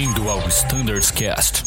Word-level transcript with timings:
Bem-vindo 0.00 0.30
ao 0.30 0.38
Standards 0.48 1.10
Cast. 1.10 1.62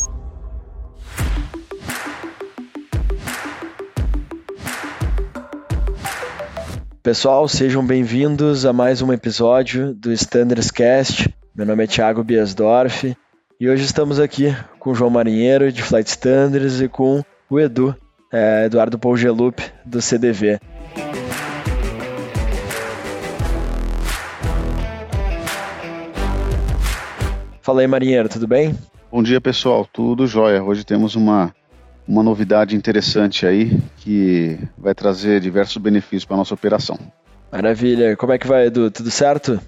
Pessoal, 7.04 7.48
sejam 7.48 7.86
bem-vindos 7.86 8.66
a 8.66 8.73
mais 8.73 9.04
um 9.04 9.14
episódio 9.14 9.93
do 9.93 10.11
Standards 10.11 10.71
Cast. 10.71 11.32
Meu 11.55 11.64
nome 11.64 11.84
é 11.84 11.88
Thiago 11.88 12.23
Biasdorf 12.23 13.16
e 13.59 13.70
hoje 13.70 13.86
estamos 13.86 14.20
aqui 14.20 14.47
com 14.79 14.89
o 14.89 14.95
João 14.95 15.11
Marinheiro 15.11 15.71
de 15.71 15.84
Flight 15.84 16.09
Standards 16.09 16.81
e 16.81 16.89
com 16.89 17.23
o 17.47 17.59
Edu, 17.59 17.95
é, 18.31 18.65
Eduardo 18.65 18.97
Polgelup 18.97 19.61
do 19.86 20.02
CDV. 20.02 20.59
Fala 27.63 27.80
aí, 27.80 27.88
Marinheiro, 27.88 28.27
tudo 28.27 28.45
bem? 28.45 28.77
Bom 29.09 29.23
dia, 29.23 29.40
pessoal. 29.40 29.88
Tudo 29.91 30.27
jóia. 30.27 30.62
Hoje 30.62 30.84
temos 30.84 31.16
uma 31.16 31.55
uma 32.05 32.22
novidade 32.22 32.76
interessante 32.76 33.45
aí 33.45 33.80
que 33.99 34.59
vai 34.77 34.94
trazer 34.94 35.39
diversos 35.39 35.77
benefícios 35.77 36.26
para 36.26 36.36
a 36.36 36.39
nossa 36.39 36.53
operação. 36.53 36.99
Maravilha. 37.49 38.17
Como 38.17 38.34
é 38.34 38.38
que 38.38 38.45
vai, 38.45 38.66
Edu? 38.66 38.91
Tudo 38.91 39.09
certo? 39.09 39.62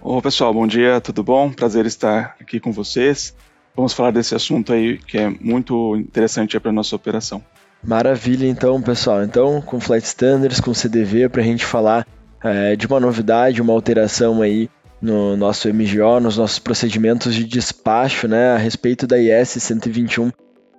Ô, 0.00 0.22
pessoal, 0.22 0.54
bom 0.54 0.66
dia, 0.66 0.98
tudo 0.98 1.22
bom? 1.22 1.52
Prazer 1.52 1.84
estar 1.84 2.36
aqui 2.40 2.58
com 2.58 2.72
vocês. 2.72 3.36
Vamos 3.76 3.92
falar 3.92 4.12
desse 4.12 4.34
assunto 4.34 4.72
aí 4.72 4.96
que 4.96 5.18
é 5.18 5.28
muito 5.28 5.94
interessante 5.96 6.58
para 6.58 6.70
a 6.70 6.72
nossa 6.74 6.96
operação. 6.96 7.44
Maravilha, 7.84 8.46
então, 8.46 8.80
pessoal. 8.80 9.22
Então, 9.22 9.60
com 9.60 9.78
Flight 9.78 10.06
Standards, 10.06 10.58
com 10.58 10.72
CDV, 10.72 11.28
para 11.28 11.42
a 11.42 11.44
gente 11.44 11.66
falar 11.66 12.06
é, 12.42 12.74
de 12.76 12.86
uma 12.86 12.98
novidade, 12.98 13.60
uma 13.60 13.74
alteração 13.74 14.40
aí 14.40 14.70
no 15.02 15.36
nosso 15.36 15.68
MGO, 15.68 16.20
nos 16.20 16.38
nossos 16.38 16.60
procedimentos 16.60 17.34
de 17.34 17.44
despacho, 17.44 18.28
né, 18.28 18.52
a 18.52 18.56
respeito 18.56 19.06
da 19.06 19.18
IS 19.18 19.48
121 19.48 20.30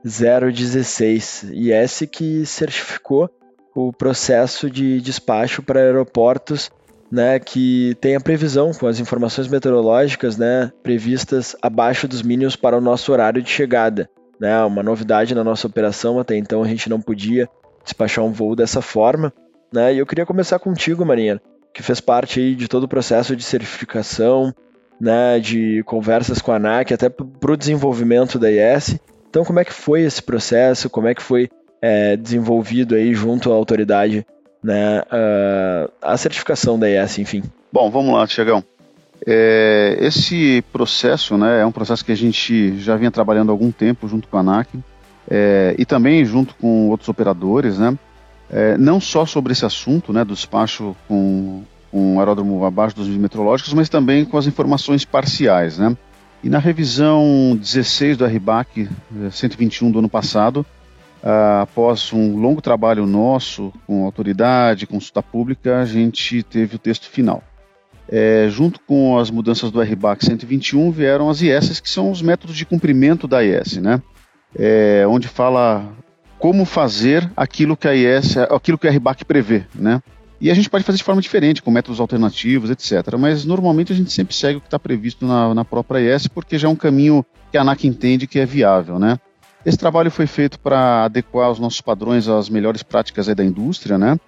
016 0.03 1.51
IS 1.51 2.03
que 2.11 2.45
certificou 2.45 3.29
o 3.75 3.91
processo 3.91 4.69
de 4.69 5.01
despacho 5.01 5.61
para 5.61 5.81
aeroportos 5.81 6.71
né, 7.13 7.37
que 7.37 7.95
tem 8.01 8.15
a 8.15 8.19
previsão 8.19 8.71
com 8.73 8.87
as 8.87 8.99
informações 8.99 9.47
meteorológicas 9.47 10.35
né, 10.35 10.71
previstas 10.81 11.55
abaixo 11.61 12.07
dos 12.07 12.23
mínimos 12.23 12.55
para 12.55 12.75
o 12.75 12.81
nosso 12.81 13.11
horário 13.11 13.39
de 13.39 13.51
chegada. 13.51 14.09
Né, 14.39 14.59
uma 14.63 14.81
novidade 14.81 15.35
na 15.35 15.43
nossa 15.43 15.67
operação, 15.67 16.19
até 16.19 16.35
então 16.35 16.63
a 16.63 16.67
gente 16.67 16.89
não 16.89 16.99
podia 16.99 17.47
despachar 17.83 18.25
um 18.25 18.31
voo 18.31 18.55
dessa 18.55 18.81
forma. 18.81 19.31
Né, 19.71 19.93
e 19.93 19.99
eu 19.99 20.07
queria 20.07 20.25
começar 20.25 20.57
contigo, 20.57 21.05
Marinha, 21.05 21.39
que 21.73 21.81
fez 21.81 21.99
parte 21.99 22.39
aí 22.39 22.55
de 22.55 22.67
todo 22.67 22.83
o 22.83 22.87
processo 22.87 23.35
de 23.35 23.43
certificação, 23.43 24.53
né, 25.01 25.39
de 25.39 25.83
conversas 25.83 26.41
com 26.41 26.51
a 26.51 26.57
ANAC, 26.57 26.93
até 26.93 27.09
para 27.09 27.51
o 27.51 27.57
desenvolvimento 27.57 28.37
da 28.37 28.49
IS. 28.51 28.99
Então, 29.29 29.43
como 29.43 29.59
é 29.59 29.65
que 29.65 29.73
foi 29.73 30.01
esse 30.01 30.21
processo? 30.21 30.89
Como 30.89 31.07
é 31.07 31.15
que 31.15 31.21
foi 31.21 31.49
é, 31.81 32.15
desenvolvido 32.15 32.95
aí 32.95 33.13
junto 33.13 33.51
à 33.51 33.55
autoridade, 33.55 34.25
né, 34.63 35.01
uh, 35.01 35.91
a 36.01 36.15
certificação 36.15 36.77
da 36.77 36.89
IS, 36.89 37.17
enfim? 37.17 37.43
Bom, 37.71 37.89
vamos 37.89 38.13
lá, 38.13 38.27
Tiagão. 38.27 38.63
É, 39.25 39.97
esse 39.99 40.63
processo 40.71 41.37
né, 41.37 41.61
é 41.61 41.65
um 41.65 41.71
processo 41.71 42.05
que 42.05 42.11
a 42.11 42.15
gente 42.15 42.77
já 42.77 42.95
vinha 42.95 43.09
trabalhando 43.09 43.49
há 43.49 43.53
algum 43.53 43.71
tempo 43.71 44.07
junto 44.07 44.27
com 44.27 44.37
a 44.37 44.41
ANAC 44.41 44.69
é, 45.29 45.75
e 45.77 45.85
também 45.85 46.23
junto 46.23 46.55
com 46.55 46.89
outros 46.89 47.09
operadores, 47.09 47.79
né, 47.79 47.97
é, 48.53 48.77
não 48.77 49.01
só 49.01 49.25
sobre 49.25 49.51
esse 49.51 49.65
assunto 49.65 50.13
né, 50.13 50.23
do 50.23 50.35
despacho 50.35 50.95
com, 51.07 51.63
com 51.91 52.19
aeródromo 52.19 52.63
abaixo 52.63 52.95
dos 52.95 53.07
metrológicos, 53.07 53.73
mas 53.73 53.89
também 53.89 54.23
com 54.23 54.37
as 54.37 54.45
informações 54.45 55.03
parciais. 55.03 55.79
Né. 55.79 55.97
E 56.43 56.49
na 56.49 56.59
revisão 56.59 57.57
16 57.59 58.15
do 58.15 58.25
RBAC 58.25 58.87
121 59.31 59.89
do 59.89 59.99
ano 59.99 60.09
passado, 60.09 60.63
uh, 61.23 61.63
após 61.63 62.13
um 62.13 62.37
longo 62.37 62.61
trabalho 62.61 63.07
nosso 63.07 63.73
com 63.87 64.05
autoridade, 64.05 64.85
consulta 64.85 65.23
pública, 65.23 65.81
a 65.81 65.85
gente 65.85 66.43
teve 66.43 66.75
o 66.75 66.79
texto 66.79 67.09
final. 67.09 67.41
É, 68.07 68.47
junto 68.51 68.81
com 68.81 69.17
as 69.17 69.31
mudanças 69.31 69.71
do 69.71 69.81
RBAC 69.81 70.25
121 70.25 70.91
vieram 70.91 71.29
as 71.29 71.41
IS, 71.41 71.79
que 71.79 71.89
são 71.89 72.11
os 72.11 72.21
métodos 72.21 72.55
de 72.55 72.65
cumprimento 72.65 73.27
da 73.27 73.43
IS, 73.43 73.77
né? 73.77 73.99
É, 74.55 75.05
onde 75.07 75.27
fala 75.27 75.95
como 76.43 76.65
fazer 76.65 77.31
aquilo 77.37 77.77
que 77.77 77.87
a 77.87 77.95
IS, 77.95 78.35
aquilo 78.35 78.77
que 78.77 78.85
a 78.85 78.91
RBAC 78.91 79.23
prevê, 79.23 79.63
né? 79.73 80.03
E 80.41 80.51
a 80.51 80.53
gente 80.53 80.69
pode 80.69 80.83
fazer 80.83 80.97
de 80.97 81.03
forma 81.05 81.21
diferente, 81.21 81.63
com 81.63 81.71
métodos 81.71 82.01
alternativos, 82.01 82.69
etc. 82.69 83.15
Mas 83.17 83.45
normalmente 83.45 83.93
a 83.93 83.95
gente 83.95 84.11
sempre 84.11 84.35
segue 84.35 84.57
o 84.57 84.59
que 84.59 84.67
está 84.67 84.77
previsto 84.77 85.25
na, 85.25 85.53
na 85.53 85.63
própria 85.63 86.13
IS, 86.13 86.27
porque 86.27 86.59
já 86.59 86.67
é 86.67 86.69
um 86.69 86.75
caminho 86.75 87.25
que 87.49 87.57
a 87.57 87.61
ANAC 87.61 87.87
entende 87.87 88.27
que 88.27 88.39
é 88.39 88.45
viável, 88.45 88.99
né? 88.99 89.17
Esse 89.65 89.77
trabalho 89.77 90.11
foi 90.11 90.27
feito 90.27 90.59
para 90.59 91.05
adequar 91.05 91.49
os 91.49 91.59
nossos 91.59 91.79
padrões 91.79 92.27
às 92.27 92.49
melhores 92.49 92.83
práticas 92.83 93.27
da 93.27 93.41
indústria, 93.41 93.97
né? 93.97 94.19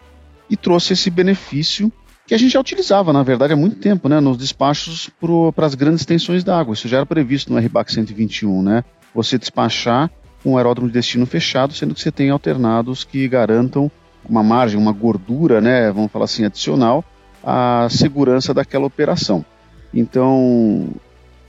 E 0.50 0.56
trouxe 0.56 0.94
esse 0.94 1.10
benefício 1.10 1.92
que 2.26 2.34
a 2.34 2.38
gente 2.38 2.54
já 2.54 2.62
utilizava, 2.62 3.12
na 3.12 3.24
verdade, 3.24 3.52
há 3.52 3.58
muito 3.58 3.76
tempo, 3.76 4.08
né? 4.08 4.22
Nos 4.22 4.38
despachos 4.38 5.10
para 5.54 5.66
as 5.66 5.76
grandes 5.76 6.06
tensões 6.06 6.46
d'água. 6.46 6.76
Isso 6.76 6.88
já 6.88 6.96
era 6.96 7.06
previsto 7.06 7.52
no 7.52 7.60
RBAC 7.60 7.92
121, 7.92 8.64
né? 8.64 8.86
Você 9.14 9.38
despachar 9.38 10.10
um 10.46 10.58
aeródromo 10.58 10.88
de 10.88 10.94
destino 10.94 11.26
fechado, 11.26 11.74
sendo 11.74 11.94
que 11.94 12.02
você 12.02 12.12
tem 12.12 12.30
alternados 12.30 13.04
que 13.04 13.28
garantam 13.28 13.92
uma 14.28 14.44
margem, 14.44 14.80
uma 14.80 14.92
gordura, 14.92 15.60
né, 15.60 15.92
vamos 15.92 16.12
falar 16.12 16.26
assim, 16.26 16.46
adicional 16.46 17.04
à 17.44 17.88
segurança 17.90 18.54
daquela 18.54 18.86
operação. 18.86 19.46
Então, 19.94 20.90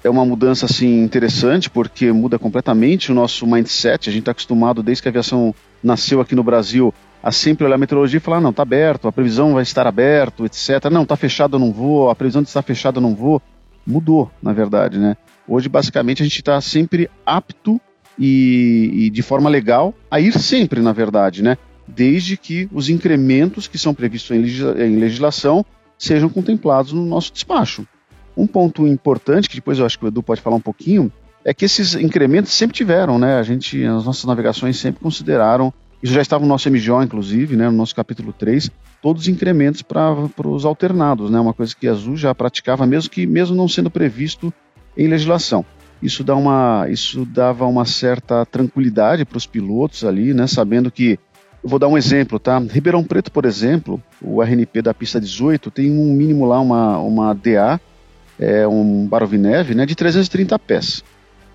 é 0.05 0.11
uma 0.11 0.25
mudança 0.25 0.67
assim 0.67 1.03
interessante 1.03 1.69
porque 1.69 2.13
muda 2.13 2.39
completamente 2.39 3.11
o 3.11 3.15
nosso 3.15 3.47
mindset. 3.47 4.09
A 4.09 4.13
gente 4.13 4.23
está 4.23 4.33
acostumado 4.33 4.83
desde 4.83 5.03
que 5.03 5.09
a 5.09 5.11
aviação 5.11 5.55
nasceu 5.83 6.21
aqui 6.21 6.35
no 6.35 6.45
Brasil 6.45 6.95
a 7.23 7.33
sempre 7.33 7.65
olhar 7.65 7.75
a 7.75 7.79
meteorologia 7.79 8.19
e 8.19 8.21
falar 8.21 8.41
não, 8.41 8.51
está 8.51 8.63
aberto, 8.63 9.09
a 9.09 9.13
previsão 9.13 9.55
vai 9.55 9.63
estar 9.65 9.85
aberto, 9.87 10.45
etc. 10.47 10.91
Não, 10.93 11.03
está 11.03 11.17
fechado, 11.17 11.57
eu 11.57 11.61
não 11.61 11.73
vou. 11.73 12.09
A 12.09 12.15
previsão 12.15 12.41
de 12.41 12.49
estar 12.49 12.63
fechado, 12.63 12.99
eu 12.99 13.03
não 13.03 13.17
vou. 13.17 13.43
Mudou, 13.85 14.31
na 14.41 14.53
verdade, 14.53 14.99
né? 14.99 15.17
Hoje, 15.49 15.69
basicamente, 15.69 16.23
a 16.23 16.25
gente 16.25 16.39
está 16.39 16.61
sempre 16.61 17.11
apto 17.25 17.81
e, 18.19 19.07
e, 19.07 19.11
de 19.11 19.23
forma 19.23 19.51
legal 19.51 19.95
a 20.11 20.21
ir 20.21 20.39
sempre, 20.39 20.81
na 20.81 20.93
verdade, 20.93 21.43
né? 21.43 21.57
desde 21.87 22.37
que 22.37 22.69
os 22.73 22.89
incrementos 22.89 23.69
que 23.69 23.79
são 23.79 23.95
previstos 23.95 24.37
em 24.37 24.97
legislação 24.97 25.65
sejam 25.99 26.29
contemplados 26.29 26.93
no 26.93 27.05
nosso 27.05 27.33
despacho. 27.33 27.87
Um 28.37 28.47
ponto 28.47 28.87
importante, 28.87 29.49
que 29.49 29.57
depois 29.57 29.79
eu 29.79 29.87
acho 29.87 29.99
que 29.99 30.05
o 30.05 30.09
Edu 30.09 30.23
pode 30.23 30.41
falar 30.41 30.57
um 30.57 30.61
pouquinho, 30.61 31.11
é 31.45 31.55
que 31.55 31.65
esses 31.65 31.95
incrementos 31.95 32.53
sempre 32.53 32.77
tiveram, 32.77 33.19
né? 33.19 33.39
A 33.39 33.43
gente, 33.43 33.83
as 33.85 34.05
nossas 34.05 34.25
navegações 34.25 34.79
sempre 34.79 35.01
consideraram, 35.01 35.73
isso 36.03 36.13
já 36.13 36.21
estava 36.21 36.43
no 36.43 36.49
nosso 36.49 36.69
MGO, 36.69 37.03
inclusive, 37.03 37.57
né, 37.57 37.71
no 37.71 37.77
nosso 37.77 37.95
capítulo 37.95 38.33
3, 38.33 38.71
todos 39.01 39.23
os 39.23 39.29
incrementos 39.29 39.81
para 39.81 40.13
os 40.45 40.65
alternados, 40.65 41.31
né? 41.31 41.41
Uma 41.41 41.55
coisa 41.55 41.75
que 41.75 41.89
a 41.89 41.93
Azul 41.93 42.17
já 42.17 42.35
praticava, 42.35 42.87
mesmo 42.87 43.11
que 43.11 43.27
mesmo 43.27 43.57
não 43.57 43.69
sendo 43.69 43.91
previsto 43.91 44.53
em 44.97 45.07
legislação. 45.07 45.65
Isso, 46.03 46.23
dá 46.23 46.37
uma, 46.37 46.87
isso 46.91 47.25
dava 47.25 47.67
uma 47.67 47.85
certa 47.85 48.45
tranquilidade 48.45 49.25
para 49.25 49.39
os 49.39 49.47
pilotos 49.47 50.05
ali, 50.05 50.35
né? 50.35 50.47
Sabendo 50.47 50.91
que 50.91 51.19
vou 51.67 51.79
dar 51.79 51.89
um 51.89 51.99
exemplo, 51.99 52.39
tá? 52.39 52.59
Ribeirão 52.59 53.03
Preto, 53.03 53.33
por 53.33 53.45
exemplo, 53.45 54.01
o 54.23 54.43
RNP 54.43 54.83
da 54.83 54.95
pista 54.95 55.21
18 55.21 55.71
tem 55.71 55.91
um 55.91 56.13
mínimo 56.13 56.47
lá, 56.47 56.61
uma, 56.61 56.99
uma 56.99 57.35
DA, 57.35 57.81
é, 58.39 58.67
um 58.67 59.07
Barovineve, 59.07 59.75
né, 59.75 59.85
de 59.85 59.95
330 59.95 60.59
pés. 60.59 61.03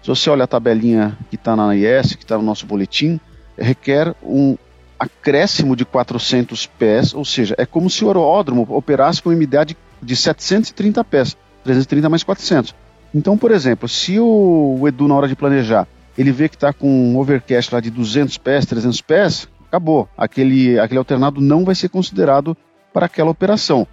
Se 0.01 0.07
você 0.07 0.29
olha 0.29 0.43
a 0.43 0.47
tabelinha 0.47 1.17
que 1.29 1.35
está 1.35 1.55
na 1.55 1.75
IS, 1.75 2.15
que 2.15 2.23
está 2.23 2.37
no 2.37 2.43
nosso 2.43 2.65
boletim, 2.65 3.19
requer 3.57 4.13
um 4.23 4.57
acréscimo 4.99 5.75
de 5.75 5.85
400 5.85 6.65
pés, 6.65 7.13
ou 7.13 7.23
seja, 7.23 7.55
é 7.57 7.65
como 7.65 7.89
se 7.89 8.03
o 8.03 8.07
aeródromo 8.07 8.67
operasse 8.69 9.21
com 9.21 9.29
uma 9.29 9.35
MDA 9.35 9.65
de, 9.65 9.77
de 10.01 10.15
730 10.15 11.03
pés, 11.03 11.37
330 11.63 12.09
mais 12.09 12.23
400. 12.23 12.75
Então, 13.13 13.37
por 13.37 13.51
exemplo, 13.51 13.87
se 13.87 14.19
o, 14.19 14.87
Edu, 14.87 15.07
na 15.07 15.15
hora 15.15 15.27
de 15.27 15.35
planejar, 15.35 15.87
ele 16.17 16.31
vê 16.31 16.47
que 16.47 16.55
está 16.55 16.71
com 16.71 16.87
um 16.87 17.17
overcast 17.17 17.73
lá 17.73 17.81
de 17.81 17.89
200 17.89 18.37
pés, 18.37 18.65
300 18.65 19.01
pés, 19.01 19.47
acabou. 19.67 20.07
Aquele, 20.17 20.79
aquele 20.79 20.97
alternado 20.97 21.41
não 21.41 21.65
vai 21.65 21.75
ser 21.75 21.89
considerado 21.89 22.55
para 22.93 23.05
aquela 23.05 23.31
operação. 23.31 23.87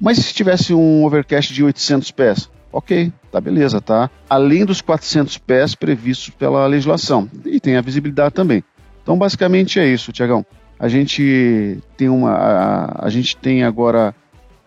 Mas 0.00 0.18
se 0.18 0.34
tivesse 0.34 0.74
um 0.74 1.04
overcast 1.04 1.52
de 1.52 1.62
800 1.62 2.10
pés, 2.10 2.50
ok, 2.72 3.12
tá 3.30 3.40
beleza, 3.40 3.80
tá? 3.80 4.10
Além 4.28 4.64
dos 4.64 4.80
400 4.80 5.38
pés 5.38 5.74
previstos 5.74 6.30
pela 6.30 6.66
legislação. 6.66 7.28
E 7.44 7.60
tem 7.60 7.76
a 7.76 7.80
visibilidade 7.80 8.34
também. 8.34 8.62
Então, 9.02 9.16
basicamente 9.16 9.78
é 9.78 9.86
isso, 9.86 10.12
Tiagão. 10.12 10.44
A 10.78 10.88
gente 10.88 11.78
tem 11.96 12.08
uma, 12.08 12.32
a, 12.32 13.06
a 13.06 13.10
gente 13.10 13.36
tem 13.36 13.62
agora 13.62 14.14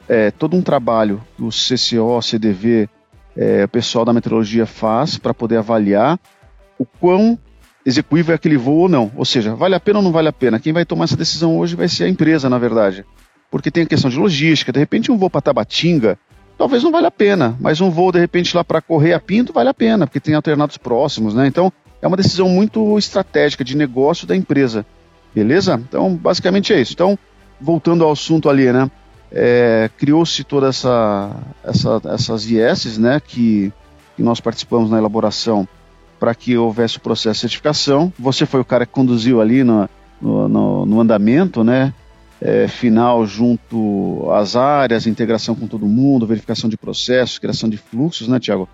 é, 0.07 0.31
todo 0.31 0.55
um 0.55 0.61
trabalho 0.61 1.21
que 1.35 1.43
o 1.43 1.49
CCO, 1.49 2.21
CDV, 2.21 2.89
é, 3.37 3.63
o 3.63 3.67
pessoal 3.67 4.03
da 4.03 4.11
meteorologia 4.11 4.65
faz 4.65 5.17
para 5.17 5.33
poder 5.33 5.57
avaliar 5.57 6.19
o 6.77 6.85
quão 6.85 7.37
execuível 7.85 8.33
é 8.33 8.35
aquele 8.35 8.57
voo 8.57 8.79
ou 8.79 8.89
não. 8.89 9.11
Ou 9.15 9.23
seja, 9.23 9.55
vale 9.55 9.75
a 9.75 9.79
pena 9.79 9.99
ou 9.99 10.03
não 10.03 10.11
vale 10.11 10.27
a 10.27 10.33
pena? 10.33 10.59
Quem 10.59 10.73
vai 10.73 10.83
tomar 10.83 11.05
essa 11.05 11.15
decisão 11.15 11.57
hoje 11.57 11.75
vai 11.75 11.87
ser 11.87 12.05
a 12.05 12.09
empresa, 12.09 12.49
na 12.49 12.57
verdade. 12.57 13.05
Porque 13.49 13.71
tem 13.71 13.83
a 13.83 13.85
questão 13.85 14.09
de 14.09 14.19
logística. 14.19 14.73
De 14.73 14.79
repente, 14.79 15.11
um 15.11 15.17
voo 15.17 15.29
para 15.29 15.41
Tabatinga, 15.41 16.19
talvez 16.57 16.83
não 16.83 16.91
valha 16.91 17.07
a 17.07 17.11
pena, 17.11 17.55
mas 17.61 17.79
um 17.79 17.89
voo 17.89 18.11
de 18.11 18.19
repente 18.19 18.55
lá 18.55 18.63
para 18.63 18.81
correr 18.81 19.13
a 19.13 19.19
Pinto 19.19 19.53
vale 19.53 19.69
a 19.69 19.73
pena, 19.73 20.07
porque 20.07 20.19
tem 20.19 20.33
alternados 20.33 20.77
próximos, 20.77 21.33
né? 21.33 21.47
Então 21.47 21.71
é 22.01 22.07
uma 22.07 22.17
decisão 22.17 22.49
muito 22.49 22.97
estratégica 22.97 23.63
de 23.63 23.77
negócio 23.77 24.27
da 24.27 24.35
empresa, 24.35 24.85
beleza? 25.33 25.81
Então 25.87 26.15
basicamente 26.15 26.73
é 26.73 26.81
isso. 26.81 26.93
Então 26.93 27.17
voltando 27.61 28.03
ao 28.03 28.11
assunto 28.11 28.49
ali, 28.49 28.71
né? 28.71 28.89
É, 29.31 29.89
criou-se 29.97 30.43
toda 30.43 30.67
essa, 30.67 31.35
essa 31.63 32.01
essas 32.05 32.49
IESs, 32.49 32.97
né? 32.97 33.19
Que, 33.19 33.71
que 34.15 34.23
nós 34.23 34.39
participamos 34.39 34.89
na 34.89 34.97
elaboração 34.97 35.67
para 36.19 36.33
que 36.33 36.57
houvesse 36.57 36.97
o 36.97 37.01
processo 37.01 37.35
de 37.35 37.41
certificação. 37.41 38.11
Você 38.17 38.45
foi 38.45 38.59
o 38.59 38.65
cara 38.65 38.85
que 38.85 38.91
conduziu 38.91 39.41
ali 39.41 39.63
no, 39.63 39.89
no, 40.21 40.47
no, 40.47 40.85
no 40.85 41.01
andamento, 41.01 41.63
né? 41.63 41.93
É, 42.39 42.67
final 42.67 43.25
junto 43.25 44.29
às 44.31 44.55
áreas, 44.55 45.07
integração 45.07 45.55
com 45.55 45.65
todo 45.65 45.87
mundo, 45.87 46.27
verificação 46.27 46.69
de 46.69 46.77
processos, 46.77 47.39
criação 47.39 47.67
de 47.67 47.77
fluxos, 47.77 48.27
né, 48.27 48.39
Tiago? 48.39 48.69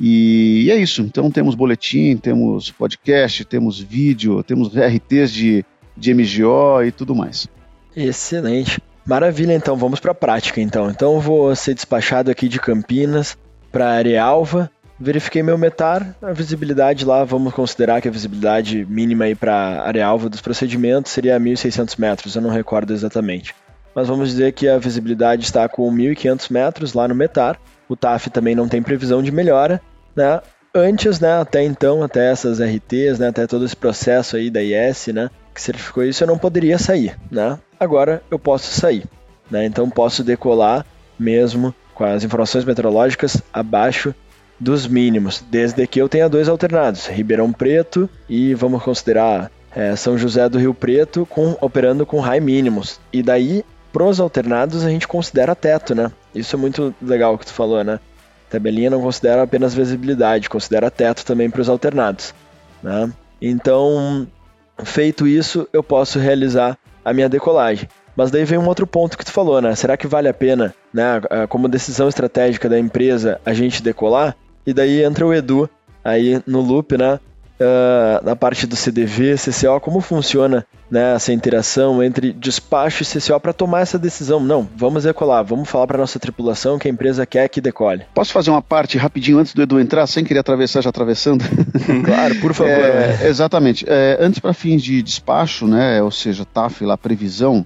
E, 0.00 0.64
e, 0.64 0.70
é 0.70 0.76
isso. 0.76 1.02
Então 1.02 1.30
temos 1.30 1.54
boletim, 1.54 2.16
temos 2.16 2.70
podcast, 2.70 3.44
temos 3.44 3.78
vídeo, 3.78 4.42
temos 4.42 4.68
RTs 4.68 5.30
de, 5.30 5.64
de 5.96 6.14
MGO 6.14 6.82
e 6.84 6.90
tudo 6.90 7.14
mais. 7.14 7.46
Excelente. 7.94 8.80
Maravilha, 9.06 9.52
então 9.52 9.76
vamos 9.76 10.00
para 10.00 10.12
a 10.12 10.14
prática 10.14 10.60
então. 10.60 10.90
Então 10.90 11.20
vou 11.20 11.54
ser 11.54 11.74
despachado 11.74 12.30
aqui 12.30 12.48
de 12.48 12.58
Campinas 12.58 13.36
para 13.70 13.90
Arealva 13.90 14.70
verifiquei 14.98 15.42
meu 15.42 15.58
metar, 15.58 16.14
a 16.22 16.32
visibilidade 16.32 17.04
lá, 17.04 17.24
vamos 17.24 17.52
considerar 17.52 18.00
que 18.00 18.08
a 18.08 18.10
visibilidade 18.10 18.84
mínima 18.86 19.24
aí 19.24 19.34
para 19.34 19.54
a 19.54 19.86
área 19.86 20.06
alvo 20.06 20.28
dos 20.28 20.40
procedimentos 20.40 21.12
seria 21.12 21.38
1.600 21.38 21.98
metros, 21.98 22.36
eu 22.36 22.42
não 22.42 22.50
recordo 22.50 22.92
exatamente. 22.92 23.54
Mas 23.94 24.08
vamos 24.08 24.28
dizer 24.30 24.52
que 24.52 24.68
a 24.68 24.78
visibilidade 24.78 25.44
está 25.44 25.68
com 25.68 25.90
1.500 25.90 26.50
metros 26.50 26.92
lá 26.94 27.06
no 27.08 27.14
metar, 27.14 27.58
o 27.88 27.96
TAF 27.96 28.30
também 28.30 28.54
não 28.54 28.68
tem 28.68 28.82
previsão 28.82 29.22
de 29.22 29.30
melhora, 29.30 29.80
né? 30.16 30.40
Antes, 30.74 31.20
né, 31.20 31.40
até 31.40 31.62
então, 31.62 32.02
até 32.02 32.32
essas 32.32 32.60
RTs, 32.60 33.20
né, 33.20 33.28
até 33.28 33.46
todo 33.46 33.64
esse 33.64 33.76
processo 33.76 34.36
aí 34.36 34.50
da 34.50 34.60
IS, 34.60 35.06
né, 35.08 35.30
que 35.54 35.62
certificou 35.62 36.04
isso, 36.04 36.22
eu 36.22 36.28
não 36.28 36.36
poderia 36.36 36.78
sair, 36.78 37.16
né? 37.30 37.58
Agora 37.78 38.22
eu 38.30 38.38
posso 38.38 38.72
sair, 38.72 39.04
né? 39.50 39.64
Então 39.64 39.88
posso 39.88 40.24
decolar 40.24 40.84
mesmo 41.18 41.74
com 41.94 42.04
as 42.04 42.24
informações 42.24 42.64
meteorológicas 42.64 43.40
abaixo 43.52 44.14
dos 44.58 44.86
mínimos, 44.86 45.44
desde 45.50 45.86
que 45.86 46.00
eu 46.00 46.08
tenha 46.08 46.28
dois 46.28 46.48
alternados, 46.48 47.06
Ribeirão 47.06 47.52
Preto 47.52 48.08
e 48.28 48.54
vamos 48.54 48.82
considerar 48.82 49.50
é, 49.74 49.94
São 49.96 50.16
José 50.16 50.48
do 50.48 50.58
Rio 50.58 50.72
Preto 50.72 51.26
com, 51.26 51.56
operando 51.60 52.06
com 52.06 52.20
high 52.20 52.40
mínimos. 52.40 53.00
E 53.12 53.22
daí, 53.22 53.64
pros 53.92 54.20
alternados, 54.20 54.84
a 54.84 54.90
gente 54.90 55.08
considera 55.08 55.54
teto, 55.54 55.94
né? 55.94 56.10
Isso 56.34 56.54
é 56.54 56.58
muito 56.58 56.94
legal 57.02 57.36
que 57.36 57.46
tu 57.46 57.52
falou, 57.52 57.82
né? 57.82 57.98
Tabelinha 58.48 58.90
não 58.90 59.00
considera 59.00 59.42
apenas 59.42 59.74
visibilidade, 59.74 60.48
considera 60.48 60.90
teto 60.90 61.24
também 61.24 61.50
para 61.50 61.60
os 61.60 61.68
alternados, 61.68 62.32
né? 62.82 63.12
Então, 63.42 64.26
feito 64.82 65.26
isso, 65.26 65.68
eu 65.72 65.82
posso 65.82 66.18
realizar 66.18 66.78
a 67.04 67.12
minha 67.12 67.28
decolagem. 67.28 67.88
Mas 68.16 68.30
daí 68.30 68.44
vem 68.44 68.58
um 68.58 68.66
outro 68.66 68.86
ponto 68.86 69.18
que 69.18 69.24
tu 69.24 69.32
falou, 69.32 69.60
né? 69.60 69.74
Será 69.74 69.96
que 69.96 70.06
vale 70.06 70.28
a 70.28 70.34
pena, 70.34 70.74
né, 70.92 71.20
como 71.48 71.68
decisão 71.68 72.08
estratégica 72.08 72.68
da 72.68 72.78
empresa, 72.78 73.40
a 73.44 73.52
gente 73.52 73.82
decolar? 73.82 74.36
E 74.64 74.72
daí 74.72 75.02
entra 75.02 75.26
o 75.26 75.34
Edu 75.34 75.68
aí 76.02 76.40
no 76.46 76.60
loop, 76.60 76.96
né? 76.96 77.18
Uh, 77.54 78.24
na 78.24 78.34
parte 78.34 78.66
do 78.66 78.74
CDV, 78.74 79.36
CCO, 79.36 79.80
como 79.80 80.00
funciona 80.00 80.66
né, 80.90 81.14
essa 81.14 81.32
interação 81.32 82.02
entre 82.02 82.32
despacho 82.32 83.04
e 83.04 83.06
CCO 83.06 83.38
para 83.38 83.52
tomar 83.52 83.82
essa 83.82 83.96
decisão? 83.96 84.40
Não, 84.40 84.68
vamos 84.76 85.04
decolar, 85.04 85.44
vamos 85.44 85.68
falar 85.68 85.86
para 85.86 85.98
nossa 85.98 86.18
tripulação 86.18 86.80
que 86.80 86.88
a 86.88 86.90
empresa 86.90 87.24
quer 87.24 87.48
que 87.48 87.60
decole. 87.60 88.02
Posso 88.12 88.32
fazer 88.32 88.50
uma 88.50 88.60
parte 88.60 88.98
rapidinho 88.98 89.38
antes 89.38 89.54
do 89.54 89.62
Edu 89.62 89.78
entrar, 89.78 90.04
sem 90.08 90.24
querer 90.24 90.40
atravessar, 90.40 90.82
já 90.82 90.90
atravessando? 90.90 91.44
claro, 92.04 92.34
por 92.40 92.52
favor. 92.52 92.72
É, 92.72 93.28
exatamente. 93.28 93.84
É, 93.88 94.18
antes, 94.20 94.40
para 94.40 94.52
fins 94.52 94.82
de 94.82 95.00
despacho, 95.00 95.68
né, 95.68 96.02
ou 96.02 96.10
seja, 96.10 96.44
TAF, 96.44 96.84
lá, 96.84 96.98
previsão, 96.98 97.64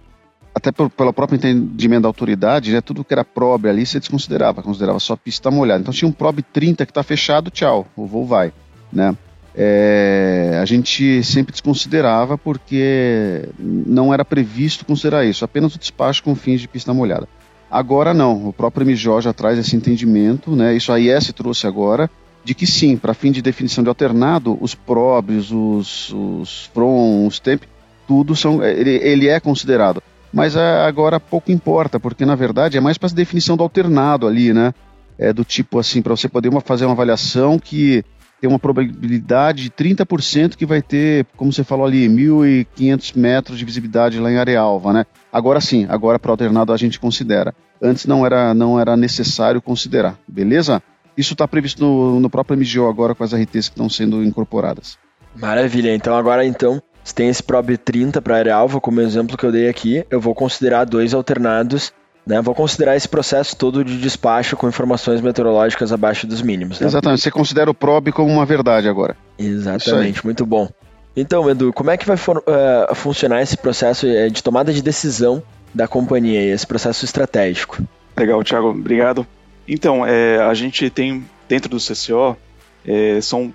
até 0.54 0.70
pelo, 0.70 0.90
pelo 0.90 1.14
próprio 1.14 1.36
entendimento 1.36 2.02
da 2.02 2.08
autoridade, 2.08 2.72
né, 2.72 2.82
tudo 2.82 3.04
que 3.04 3.14
era 3.14 3.24
probe 3.24 3.70
ali 3.70 3.86
você 3.86 3.98
desconsiderava, 3.98 4.62
considerava 4.62 5.00
só 5.00 5.16
pista 5.16 5.50
molhada. 5.50 5.80
Então 5.80 5.94
tinha 5.94 6.08
um 6.08 6.12
probe 6.12 6.42
30 6.42 6.84
que 6.84 6.90
está 6.90 7.02
fechado, 7.02 7.50
tchau, 7.50 7.86
o 7.96 8.06
voo 8.06 8.26
vai, 8.26 8.52
né? 8.92 9.16
É, 9.60 10.56
a 10.62 10.64
gente 10.64 11.22
sempre 11.24 11.50
desconsiderava 11.50 12.38
porque 12.38 13.48
não 13.58 14.14
era 14.14 14.24
previsto 14.24 14.84
considerar 14.84 15.24
isso, 15.24 15.44
apenas 15.44 15.74
o 15.74 15.78
despacho 15.78 16.22
com 16.22 16.36
fins 16.36 16.60
de 16.60 16.68
pista 16.68 16.94
molhada. 16.94 17.28
Agora 17.68 18.14
não, 18.14 18.48
o 18.48 18.52
próprio 18.52 18.86
MJ 18.86 19.22
já 19.22 19.32
traz 19.32 19.58
esse 19.58 19.74
entendimento, 19.74 20.54
né? 20.54 20.76
Isso 20.76 20.92
a 20.92 21.00
IS 21.00 21.32
trouxe 21.32 21.66
agora, 21.66 22.08
de 22.44 22.54
que 22.54 22.66
sim, 22.66 22.96
para 22.96 23.12
fim 23.12 23.32
de 23.32 23.42
definição 23.42 23.82
de 23.82 23.88
alternado, 23.88 24.56
os 24.60 24.76
probes, 24.76 25.50
os, 25.50 26.14
os 26.14 26.70
from, 26.72 27.26
os 27.26 27.40
temp, 27.40 27.64
tudo 28.06 28.36
são, 28.36 28.62
ele, 28.62 28.94
ele 29.02 29.26
é 29.26 29.40
considerado 29.40 30.00
mas 30.32 30.56
agora 30.56 31.18
pouco 31.18 31.50
importa, 31.50 31.98
porque 31.98 32.24
na 32.24 32.34
verdade 32.34 32.76
é 32.76 32.80
mais 32.80 32.98
para 32.98 33.08
a 33.08 33.12
definição 33.12 33.56
do 33.56 33.62
alternado 33.62 34.26
ali, 34.26 34.52
né? 34.52 34.74
É 35.18 35.32
do 35.32 35.44
tipo 35.44 35.78
assim, 35.78 36.00
para 36.00 36.14
você 36.14 36.28
poder 36.28 36.48
uma, 36.48 36.60
fazer 36.60 36.84
uma 36.84 36.92
avaliação 36.92 37.58
que 37.58 38.04
tem 38.40 38.48
uma 38.48 38.58
probabilidade 38.58 39.64
de 39.64 39.70
30% 39.70 40.56
que 40.56 40.64
vai 40.64 40.80
ter, 40.80 41.26
como 41.36 41.52
você 41.52 41.64
falou 41.64 41.86
ali, 41.86 42.08
1.500 42.08 43.16
metros 43.16 43.58
de 43.58 43.64
visibilidade 43.64 44.18
lá 44.20 44.30
em 44.30 44.38
área 44.38 44.60
alva, 44.60 44.92
né? 44.92 45.06
Agora 45.32 45.60
sim, 45.60 45.86
agora 45.88 46.18
para 46.18 46.30
alternado 46.30 46.72
a 46.72 46.76
gente 46.76 47.00
considera. 47.00 47.54
Antes 47.82 48.06
não 48.06 48.24
era, 48.24 48.54
não 48.54 48.78
era 48.78 48.96
necessário 48.96 49.60
considerar, 49.60 50.18
beleza? 50.26 50.82
Isso 51.16 51.32
está 51.32 51.48
previsto 51.48 51.82
no, 51.82 52.20
no 52.20 52.30
próprio 52.30 52.56
MGO 52.56 52.88
agora 52.88 53.14
com 53.14 53.24
as 53.24 53.32
RTs 53.32 53.68
que 53.68 53.74
estão 53.74 53.88
sendo 53.88 54.22
incorporadas. 54.22 54.96
Maravilha, 55.34 55.94
então 55.94 56.16
agora 56.16 56.46
então 56.46 56.80
se 57.08 57.14
tem 57.14 57.28
esse 57.28 57.42
probe 57.42 57.78
30 57.78 58.20
para 58.20 58.36
área 58.36 58.54
alva, 58.54 58.80
como 58.80 59.00
exemplo 59.00 59.36
que 59.36 59.44
eu 59.44 59.50
dei 59.50 59.66
aqui, 59.66 60.04
eu 60.10 60.20
vou 60.20 60.34
considerar 60.34 60.84
dois 60.84 61.14
alternados 61.14 61.90
né, 62.28 62.42
vou 62.42 62.54
considerar 62.54 62.94
esse 62.94 63.08
processo 63.08 63.56
todo 63.56 63.82
de 63.82 63.96
despacho 63.96 64.54
com 64.54 64.68
informações 64.68 65.22
meteorológicas 65.22 65.90
abaixo 65.90 66.26
dos 66.26 66.42
mínimos. 66.42 66.78
Né? 66.78 66.86
Exatamente, 66.86 67.22
você 67.22 67.30
considera 67.30 67.70
o 67.70 67.74
probe 67.74 68.12
como 68.12 68.30
uma 68.30 68.44
verdade 68.44 68.86
agora. 68.86 69.16
Exatamente, 69.38 70.22
muito 70.22 70.44
bom. 70.44 70.68
Então, 71.16 71.48
Edu, 71.48 71.72
como 71.72 71.90
é 71.90 71.96
que 71.96 72.06
vai 72.06 72.18
for, 72.18 72.38
uh, 72.38 72.94
funcionar 72.94 73.40
esse 73.40 73.56
processo 73.56 74.06
eh, 74.06 74.28
de 74.28 74.42
tomada 74.42 74.72
de 74.72 74.82
decisão 74.82 75.42
da 75.74 75.88
companhia, 75.88 76.54
esse 76.54 76.66
processo 76.66 77.04
estratégico? 77.04 77.82
Legal, 78.14 78.44
Thiago, 78.44 78.68
obrigado. 78.68 79.26
Então, 79.66 80.06
é, 80.06 80.38
a 80.38 80.52
gente 80.54 80.88
tem 80.90 81.24
dentro 81.48 81.70
do 81.70 81.78
CCO, 81.78 82.36
é, 82.86 83.20
são 83.20 83.52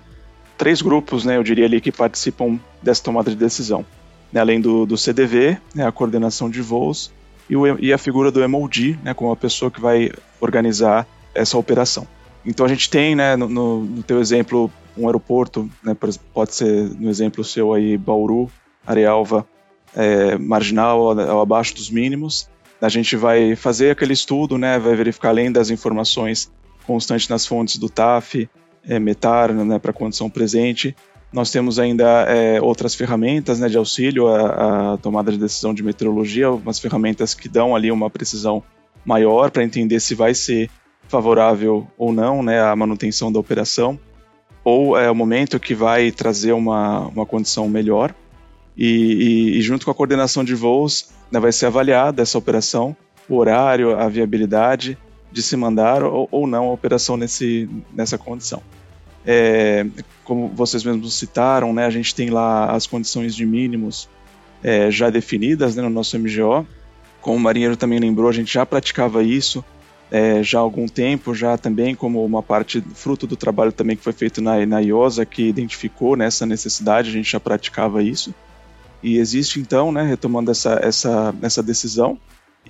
três 0.58 0.82
grupos, 0.82 1.24
né, 1.24 1.36
eu 1.36 1.42
diria 1.42 1.64
ali, 1.64 1.80
que 1.80 1.92
participam 1.92 2.58
dessa 2.82 3.02
tomada 3.02 3.30
de 3.30 3.36
decisão. 3.36 3.84
Né, 4.32 4.40
além 4.40 4.60
do, 4.60 4.84
do 4.84 4.96
CDV, 4.96 5.58
né, 5.74 5.86
a 5.86 5.92
coordenação 5.92 6.50
de 6.50 6.60
voos, 6.60 7.12
e, 7.48 7.56
o, 7.56 7.78
e 7.78 7.92
a 7.92 7.98
figura 7.98 8.30
do 8.30 8.46
MOD, 8.48 8.98
né, 9.02 9.14
como 9.14 9.30
a 9.30 9.36
pessoa 9.36 9.70
que 9.70 9.80
vai 9.80 10.10
organizar 10.40 11.06
essa 11.34 11.58
operação. 11.58 12.06
Então 12.44 12.64
a 12.66 12.68
gente 12.68 12.90
tem, 12.90 13.14
né, 13.14 13.36
no, 13.36 13.48
no, 13.48 14.02
teu 14.02 14.20
exemplo, 14.20 14.70
um 14.96 15.06
aeroporto, 15.06 15.68
né, 15.82 15.96
pode 16.32 16.54
ser 16.54 16.90
no 16.98 17.08
exemplo 17.08 17.42
seu 17.42 17.72
aí, 17.72 17.96
Bauru, 17.96 18.50
Arealva, 18.86 19.46
é, 19.96 20.36
marginal 20.36 21.00
ou, 21.00 21.16
ou 21.16 21.40
abaixo 21.40 21.74
dos 21.74 21.90
mínimos. 21.90 22.48
A 22.80 22.88
gente 22.88 23.16
vai 23.16 23.56
fazer 23.56 23.90
aquele 23.90 24.12
estudo, 24.12 24.58
né, 24.58 24.78
vai 24.78 24.94
verificar 24.94 25.30
além 25.30 25.50
das 25.50 25.70
informações 25.70 26.50
constantes 26.86 27.28
nas 27.28 27.46
fontes 27.46 27.78
do 27.78 27.88
TAF, 27.88 28.48
é, 28.86 28.98
METAR, 28.98 29.52
né, 29.52 29.78
para 29.78 29.92
condição 29.92 30.28
presente. 30.28 30.94
Nós 31.34 31.50
temos 31.50 31.80
ainda 31.80 32.26
é, 32.28 32.62
outras 32.62 32.94
ferramentas 32.94 33.58
né, 33.58 33.68
de 33.68 33.76
auxílio 33.76 34.28
à, 34.28 34.96
tomada 35.02 35.32
de 35.32 35.36
decisão 35.36 35.74
de 35.74 35.82
meteorologia, 35.82 36.46
algumas 36.46 36.78
ferramentas 36.78 37.34
que 37.34 37.48
dão 37.48 37.74
ali 37.74 37.90
uma 37.90 38.08
precisão 38.08 38.62
maior 39.04 39.50
para 39.50 39.64
entender 39.64 39.98
se 39.98 40.14
vai 40.14 40.32
ser 40.32 40.70
favorável 41.08 41.88
ou 41.98 42.12
não 42.12 42.40
né, 42.40 42.62
a 42.62 42.76
manutenção 42.76 43.32
da 43.32 43.40
operação, 43.40 43.98
ou 44.62 44.96
é 44.96 45.10
o 45.10 45.14
momento 45.14 45.58
que 45.58 45.74
vai 45.74 46.12
trazer 46.12 46.52
uma, 46.52 47.08
uma 47.08 47.26
condição 47.26 47.68
melhor. 47.68 48.14
E, 48.76 48.86
e, 48.86 49.58
e 49.58 49.60
junto 49.60 49.84
com 49.84 49.90
a 49.90 49.94
coordenação 49.94 50.44
de 50.44 50.54
voos, 50.54 51.10
né, 51.32 51.40
vai 51.40 51.50
ser 51.50 51.66
avaliada 51.66 52.22
essa 52.22 52.38
operação, 52.38 52.96
o 53.28 53.34
horário, 53.34 53.98
a 53.98 54.08
viabilidade 54.08 54.96
de 55.32 55.42
se 55.42 55.56
mandar 55.56 56.04
ou, 56.04 56.28
ou 56.30 56.46
não 56.46 56.68
a 56.68 56.72
operação 56.72 57.16
nesse, 57.16 57.68
nessa 57.92 58.16
condição. 58.16 58.62
É, 59.26 59.86
como 60.24 60.48
vocês 60.48 60.84
mesmos 60.84 61.14
citaram, 61.14 61.72
né, 61.72 61.86
a 61.86 61.90
gente 61.90 62.14
tem 62.14 62.30
lá 62.30 62.70
as 62.72 62.86
condições 62.86 63.34
de 63.34 63.46
mínimos 63.46 64.08
é, 64.62 64.90
já 64.90 65.10
definidas 65.10 65.76
né, 65.76 65.82
no 65.82 65.90
nosso 65.90 66.18
MGO. 66.18 66.66
Como 67.20 67.36
o 67.36 67.40
Marinheiro 67.40 67.76
também 67.76 67.98
lembrou, 67.98 68.28
a 68.28 68.32
gente 68.32 68.52
já 68.52 68.66
praticava 68.66 69.22
isso 69.22 69.64
é, 70.10 70.42
já 70.44 70.58
há 70.58 70.62
algum 70.62 70.86
tempo, 70.86 71.34
já 71.34 71.58
também 71.58 71.94
como 71.94 72.24
uma 72.24 72.42
parte 72.42 72.80
fruto 72.94 73.26
do 73.26 73.36
trabalho 73.36 73.72
também 73.72 73.96
que 73.96 74.02
foi 74.04 74.12
feito 74.12 74.40
na, 74.40 74.64
na 74.64 74.78
IOSA, 74.78 75.24
que 75.26 75.42
identificou 75.48 76.16
né, 76.16 76.26
essa 76.26 76.46
necessidade, 76.46 77.10
a 77.10 77.12
gente 77.12 77.32
já 77.32 77.40
praticava 77.40 78.00
isso. 78.00 78.34
E 79.02 79.18
existe 79.18 79.58
então, 79.58 79.90
né, 79.90 80.02
retomando 80.02 80.50
essa, 80.50 80.78
essa, 80.82 81.34
essa 81.42 81.62
decisão, 81.62 82.16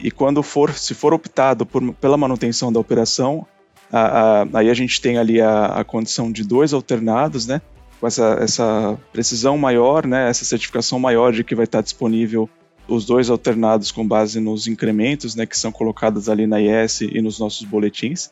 E 0.01 0.11
quando 0.11 0.43
for, 0.43 0.73
se 0.73 0.95
for 0.95 1.13
optado 1.13 1.67
por, 1.67 1.95
pela 1.95 2.17
manutenção 2.17 2.73
da 2.73 2.81
operação, 2.81 3.47
a, 3.93 4.43
a, 4.43 4.47
aí 4.55 4.71
a 4.71 4.75
gente 4.75 5.01
tem 5.01 5.19
ali 5.19 5.41
a, 5.41 5.67
a, 5.67 5.85
condição 5.85 6.31
de 6.31 6.45
dois 6.45 6.73
alternados, 6.73 7.47
né? 7.47 7.61
Com 8.01 8.07
essa, 8.07 8.39
essa 8.41 8.99
precisão 9.13 9.57
maior, 9.57 10.07
né? 10.07 10.29
Essa 10.29 10.45
certificação 10.45 10.99
maior 10.99 11.33
de 11.33 11.45
que 11.45 11.55
vai 11.55 11.65
estar 11.65 11.81
disponível 11.81 12.49
os 12.87 13.07
dois 13.07 13.31
alternados 13.31 13.91
com 13.91 14.07
base 14.07 14.41
nos 14.41 14.67
incrementos, 14.67 15.35
né? 15.35 15.47
Que 15.47 15.59
são 15.59 15.73
colocados 15.73 16.29
ali 16.29 16.47
na 16.47 16.61
IS 16.61 17.03
e 17.03 17.21
nos 17.21 17.39
nossos 17.39 17.65
boletins. 17.65 18.31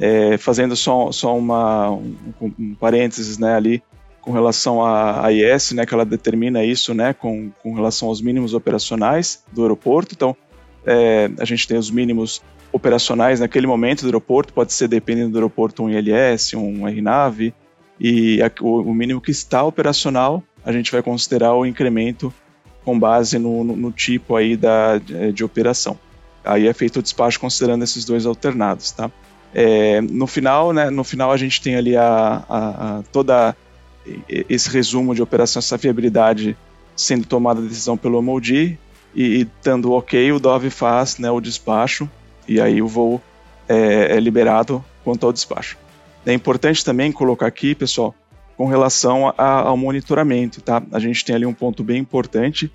É, 0.00 0.38
fazendo 0.38 0.74
só, 0.74 1.12
só 1.12 1.36
uma, 1.36 1.90
um, 1.90 2.16
um 2.40 2.74
parênteses, 2.74 3.38
né? 3.38 3.54
Ali 3.54 3.82
com 4.20 4.30
relação 4.30 4.84
à, 4.84 5.32
IS, 5.32 5.72
né? 5.72 5.84
Que 5.84 5.94
ela 5.94 6.04
determina 6.04 6.64
isso, 6.64 6.94
né? 6.94 7.12
Com, 7.12 7.50
com 7.62 7.74
relação 7.74 8.08
aos 8.08 8.20
mínimos 8.20 8.54
operacionais 8.54 9.42
do 9.52 9.62
aeroporto. 9.62 10.14
Então, 10.14 10.36
é, 10.86 11.30
a 11.38 11.44
gente 11.44 11.66
tem 11.66 11.76
os 11.76 11.90
mínimos 11.90 12.42
operacionais 12.72 13.40
naquele 13.40 13.66
momento 13.66 14.00
do 14.00 14.06
aeroporto, 14.06 14.52
pode 14.52 14.72
ser 14.72 14.88
dependendo 14.88 15.30
do 15.30 15.38
aeroporto 15.38 15.82
um 15.82 15.90
ILS, 15.90 16.54
um 16.54 16.88
RNAV, 16.88 17.52
e 18.00 18.40
o, 18.60 18.92
mínimo 18.92 19.20
que 19.20 19.30
está 19.30 19.62
operacional, 19.62 20.42
a 20.64 20.72
gente 20.72 20.90
vai 20.90 21.02
considerar 21.02 21.54
o 21.54 21.66
incremento 21.66 22.32
com 22.84 22.98
base 22.98 23.38
no, 23.38 23.62
no, 23.62 23.76
no 23.76 23.92
tipo 23.92 24.34
aí 24.34 24.56
da, 24.56 24.98
de, 24.98 25.32
de, 25.32 25.44
operação. 25.44 25.96
Aí 26.44 26.66
é 26.66 26.72
feito 26.72 26.98
o 26.98 27.02
despacho 27.02 27.38
considerando 27.38 27.84
esses 27.84 28.04
dois 28.04 28.26
alternados, 28.26 28.90
tá? 28.90 29.10
É, 29.54 30.00
no 30.00 30.26
final, 30.26 30.72
né, 30.72 30.90
no 30.90 31.04
final 31.04 31.30
a 31.30 31.36
gente 31.36 31.60
tem 31.60 31.76
ali 31.76 31.96
a, 31.96 32.42
a, 32.48 32.98
a 32.98 33.02
toda 33.12 33.54
esse 34.28 34.68
resumo 34.68 35.14
de 35.14 35.22
operação, 35.22 35.60
essa 35.60 35.76
viabilidade 35.76 36.56
sendo 36.96 37.26
tomada 37.26 37.60
a 37.60 37.62
decisão 37.62 37.96
pelo 37.96 38.20
MOD 38.20 38.78
e, 39.14 39.40
e 39.40 39.48
dando 39.62 39.92
ok, 39.92 40.32
o 40.32 40.40
Dove 40.40 40.70
faz 40.70 41.18
né, 41.18 41.30
o 41.30 41.40
despacho 41.40 42.10
e 42.46 42.60
aí 42.60 42.82
o 42.82 42.88
voo 42.88 43.20
é, 43.68 44.16
é 44.16 44.20
liberado 44.20 44.84
quanto 45.04 45.26
ao 45.26 45.32
despacho. 45.32 45.78
É 46.24 46.32
importante 46.32 46.84
também 46.84 47.10
colocar 47.10 47.46
aqui, 47.46 47.74
pessoal, 47.74 48.14
com 48.56 48.66
relação 48.66 49.32
a, 49.36 49.60
ao 49.60 49.76
monitoramento, 49.76 50.60
tá? 50.60 50.82
A 50.92 50.98
gente 50.98 51.24
tem 51.24 51.34
ali 51.34 51.46
um 51.46 51.54
ponto 51.54 51.82
bem 51.82 51.98
importante 51.98 52.70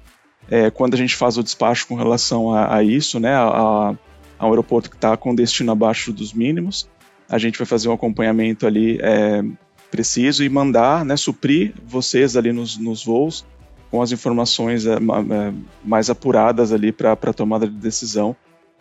é, 0.50 0.70
quando 0.70 0.94
a 0.94 0.98
gente 0.98 1.16
faz 1.16 1.38
o 1.38 1.44
despacho 1.44 1.88
com 1.88 1.96
relação 1.96 2.54
a, 2.54 2.76
a 2.76 2.84
isso, 2.84 3.20
né? 3.20 3.34
A, 3.36 3.96
um 4.40 4.50
aeroporto 4.50 4.90
que 4.90 4.96
está 4.96 5.18
com 5.18 5.34
destino 5.34 5.72
abaixo 5.72 6.14
dos 6.14 6.32
mínimos, 6.32 6.88
a 7.28 7.40
gente 7.40 7.58
vai 7.58 7.66
fazer 7.66 7.90
um 7.90 7.94
acompanhamento 7.94 8.68
ali 8.68 9.00
é, 9.02 9.44
preciso 9.90 10.44
e 10.44 10.50
mandar, 10.50 11.04
né? 11.06 11.16
Suprir 11.16 11.74
vocês 11.86 12.36
ali 12.36 12.52
nos, 12.52 12.78
nos 12.78 13.04
voos 13.04 13.46
com 13.90 14.02
as 14.02 14.12
informações 14.12 14.86
é, 14.86 14.96
é 14.96 15.54
mais 15.84 16.10
apuradas 16.10 16.74
ali 16.74 16.92
para 16.92 17.14
a 17.14 17.34
tomada 17.34 17.68
de 17.68 17.76
decisão 17.76 18.36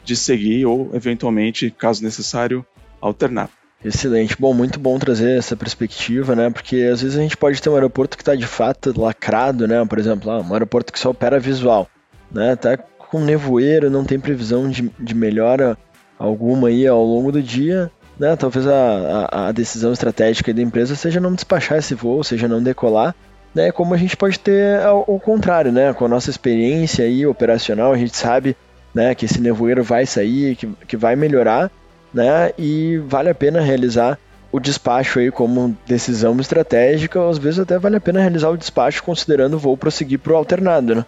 de 0.07 0.17
seguir 0.17 0.65
ou, 0.65 0.91
eventualmente, 0.95 1.71
caso 1.71 2.03
necessário, 2.03 2.65
alternar. 3.01 3.51
Excelente. 3.85 4.37
Bom, 4.39 4.55
muito 4.55 4.81
bom 4.81 4.99
trazer 4.99 5.37
essa 5.37 5.55
perspectiva, 5.55 6.35
né? 6.35 6.49
Porque 6.49 6.89
às 6.93 7.03
vezes 7.03 7.19
a 7.19 7.21
gente 7.21 7.37
pode 7.37 7.61
ter 7.61 7.69
um 7.69 7.75
aeroporto 7.75 8.17
que 8.17 8.23
está 8.23 8.35
de 8.35 8.47
fato 8.47 8.99
lacrado, 8.99 9.69
né? 9.69 9.85
Por 9.85 9.99
exemplo, 9.99 10.31
ah, 10.31 10.41
um 10.41 10.53
aeroporto 10.53 10.93
que 10.93 10.99
só 10.99 11.11
opera 11.11 11.39
visual, 11.39 11.89
né? 12.33 12.57
Tá 12.57 12.77
com 12.77 13.21
nevoeiro, 13.21 13.91
não 13.91 14.05
tem 14.05 14.19
previsão 14.19 14.69
de, 14.69 14.91
de 14.99 15.15
melhora 15.15 15.77
alguma 16.19 16.69
aí 16.69 16.87
ao 16.87 17.05
longo 17.05 17.31
do 17.31 17.43
dia, 17.43 17.91
né? 18.19 18.35
Talvez 18.35 18.67
a, 18.67 19.29
a, 19.31 19.49
a 19.49 19.53
decisão 19.53 19.93
estratégica 19.93 20.55
da 20.55 20.63
empresa 20.63 20.97
seja 20.97 21.21
não 21.21 21.35
despachar 21.35 21.79
esse 21.79 21.95
voo, 21.95 22.25
seja 22.25 22.49
não 22.49 22.63
decolar, 22.63 23.15
né? 23.55 23.71
Como 23.71 23.93
a 23.95 23.97
gente 23.97 24.17
pode 24.17 24.39
ter 24.39 24.81
o 25.07 25.21
contrário, 25.21 25.71
né? 25.71 25.93
Com 25.93 26.07
a 26.07 26.09
nossa 26.09 26.31
experiência 26.31 27.05
aí 27.05 27.27
operacional, 27.27 27.93
a 27.93 27.99
gente 27.99 28.17
sabe 28.17 28.57
né, 28.97 29.15
que 29.15 29.27
esse 29.27 29.39
nevoeiro 29.39 29.85
vai 29.85 30.07
sair, 30.07 30.57
que, 30.57 30.67
que 30.89 30.97
vai 30.97 31.15
melhorar, 31.15 31.71
né, 32.15 32.51
e 32.59 32.97
vale 33.07 33.29
a 33.29 33.35
pena 33.35 33.61
realizar 33.61 34.19
o 34.51 34.59
despacho 34.59 35.19
aí 35.19 35.31
como 35.31 35.77
decisão 35.87 36.41
estratégica, 36.41 37.29
às 37.29 37.37
vezes 37.37 37.61
até 37.61 37.79
vale 37.79 37.97
a 37.97 38.01
pena 38.01 38.21
realizar 38.21 38.49
o 38.49 38.57
despacho 38.57 39.03
considerando 39.03 39.55
o 39.55 39.59
voo 39.59 39.77
prosseguir 39.77 40.19
para 40.19 40.33
o 40.33 40.37
alternado, 40.37 40.95
né? 40.95 41.05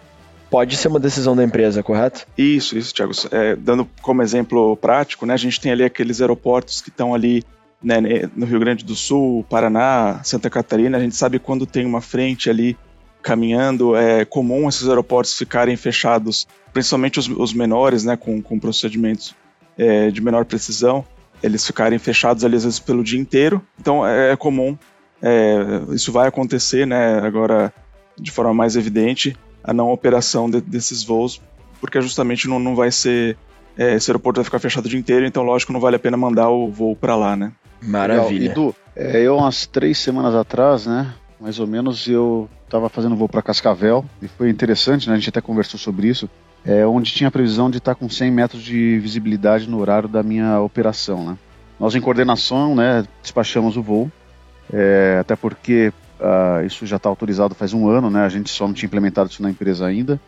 Pode 0.51 0.77
ser 0.77 0.87
uma 0.87 0.99
decisão 0.99 1.35
da 1.35 1.43
empresa, 1.43 1.81
correto? 1.81 2.27
Isso, 2.37 2.77
isso, 2.77 2.93
Thiago. 2.93 3.11
É, 3.31 3.55
dando 3.55 3.87
como 4.03 4.21
exemplo 4.21 4.77
prático, 4.77 5.25
né, 5.25 5.33
a 5.33 5.37
gente 5.37 5.59
tem 5.59 5.71
ali 5.71 5.83
aqueles 5.83 6.21
aeroportos 6.21 6.81
que 6.81 6.89
estão 6.89 7.15
ali 7.15 7.43
né, 7.81 7.99
no 8.35 8.45
Rio 8.45 8.59
Grande 8.59 8.85
do 8.85 8.95
Sul, 8.95 9.43
Paraná, 9.49 10.21
Santa 10.23 10.47
Catarina, 10.47 10.97
a 10.97 11.01
gente 11.01 11.15
sabe 11.15 11.39
quando 11.39 11.65
tem 11.65 11.87
uma 11.87 12.01
frente 12.01 12.51
ali 12.51 12.77
caminhando, 13.21 13.95
é 13.95 14.25
comum 14.25 14.69
esses 14.69 14.87
aeroportos 14.87 15.37
ficarem 15.37 15.75
fechados, 15.75 16.47
principalmente 16.73 17.19
os, 17.19 17.27
os 17.27 17.53
menores, 17.53 18.03
né, 18.03 18.15
com, 18.15 18.41
com 18.41 18.59
procedimentos 18.59 19.35
é, 19.77 20.09
de 20.09 20.21
menor 20.21 20.45
precisão, 20.45 21.05
eles 21.41 21.65
ficarem 21.65 21.97
fechados 21.99 22.43
ali 22.43 22.55
às 22.55 22.63
vezes 22.63 22.79
pelo 22.79 23.03
dia 23.03 23.19
inteiro. 23.19 23.61
Então 23.79 24.05
é, 24.05 24.31
é 24.31 24.35
comum, 24.35 24.77
é, 25.21 25.81
isso 25.91 26.11
vai 26.11 26.27
acontecer, 26.27 26.85
né, 26.85 27.19
agora 27.19 27.73
de 28.17 28.31
forma 28.31 28.53
mais 28.53 28.75
evidente, 28.75 29.37
a 29.63 29.73
não 29.73 29.91
operação 29.91 30.49
de, 30.49 30.61
desses 30.61 31.03
voos, 31.03 31.41
porque 31.79 32.01
justamente 32.01 32.47
não, 32.47 32.59
não 32.59 32.75
vai 32.75 32.91
ser 32.91 33.37
é, 33.77 33.95
esse 33.95 34.11
aeroporto 34.11 34.39
vai 34.39 34.45
ficar 34.45 34.59
fechado 34.59 34.85
o 34.85 34.89
dia 34.89 34.99
inteiro, 34.99 35.25
então 35.25 35.43
lógico 35.43 35.71
não 35.71 35.79
vale 35.79 35.95
a 35.95 35.99
pena 35.99 36.17
mandar 36.17 36.49
o 36.49 36.69
voo 36.69 36.95
para 36.95 37.15
lá, 37.15 37.35
né? 37.35 37.53
Maravilha. 37.81 38.51
Edu, 38.51 38.75
é, 38.93 39.21
eu 39.21 39.37
umas 39.37 39.65
três 39.65 39.97
semanas 39.97 40.35
atrás, 40.35 40.85
né, 40.85 41.13
mais 41.39 41.59
ou 41.59 41.67
menos, 41.67 42.05
eu 42.07 42.49
estava 42.69 42.87
fazendo 42.87 43.15
voo 43.15 43.27
para 43.27 43.41
Cascavel 43.41 44.05
e 44.21 44.27
foi 44.27 44.49
interessante, 44.49 45.07
né? 45.07 45.15
A 45.15 45.17
gente 45.17 45.29
até 45.29 45.41
conversou 45.41 45.79
sobre 45.79 46.07
isso. 46.07 46.29
É, 46.65 46.85
onde 46.85 47.13
tinha 47.13 47.27
a 47.27 47.31
previsão 47.31 47.69
de 47.69 47.77
estar 47.77 47.95
tá 47.95 47.99
com 47.99 48.09
100 48.09 48.31
metros 48.31 48.61
de 48.61 48.99
visibilidade 48.99 49.69
no 49.69 49.79
horário 49.79 50.09
da 50.09 50.21
minha 50.21 50.59
operação, 50.59 51.25
né? 51.25 51.37
Nós 51.79 51.95
em 51.95 52.01
coordenação, 52.01 52.75
né, 52.75 53.05
despachamos 53.21 53.77
o 53.77 53.81
voo, 53.81 54.11
é, 54.71 55.17
até 55.21 55.35
porque 55.35 55.93
uh, 56.19 56.65
isso 56.65 56.85
já 56.85 56.97
está 56.97 57.07
autorizado 57.07 57.55
faz 57.55 57.73
um 57.73 57.87
ano, 57.87 58.09
né? 58.09 58.25
A 58.25 58.29
gente 58.29 58.49
só 58.49 58.67
não 58.67 58.73
tinha 58.73 58.87
implementado 58.87 59.29
isso 59.29 59.41
na 59.41 59.49
empresa 59.49 59.85
ainda. 59.85 60.19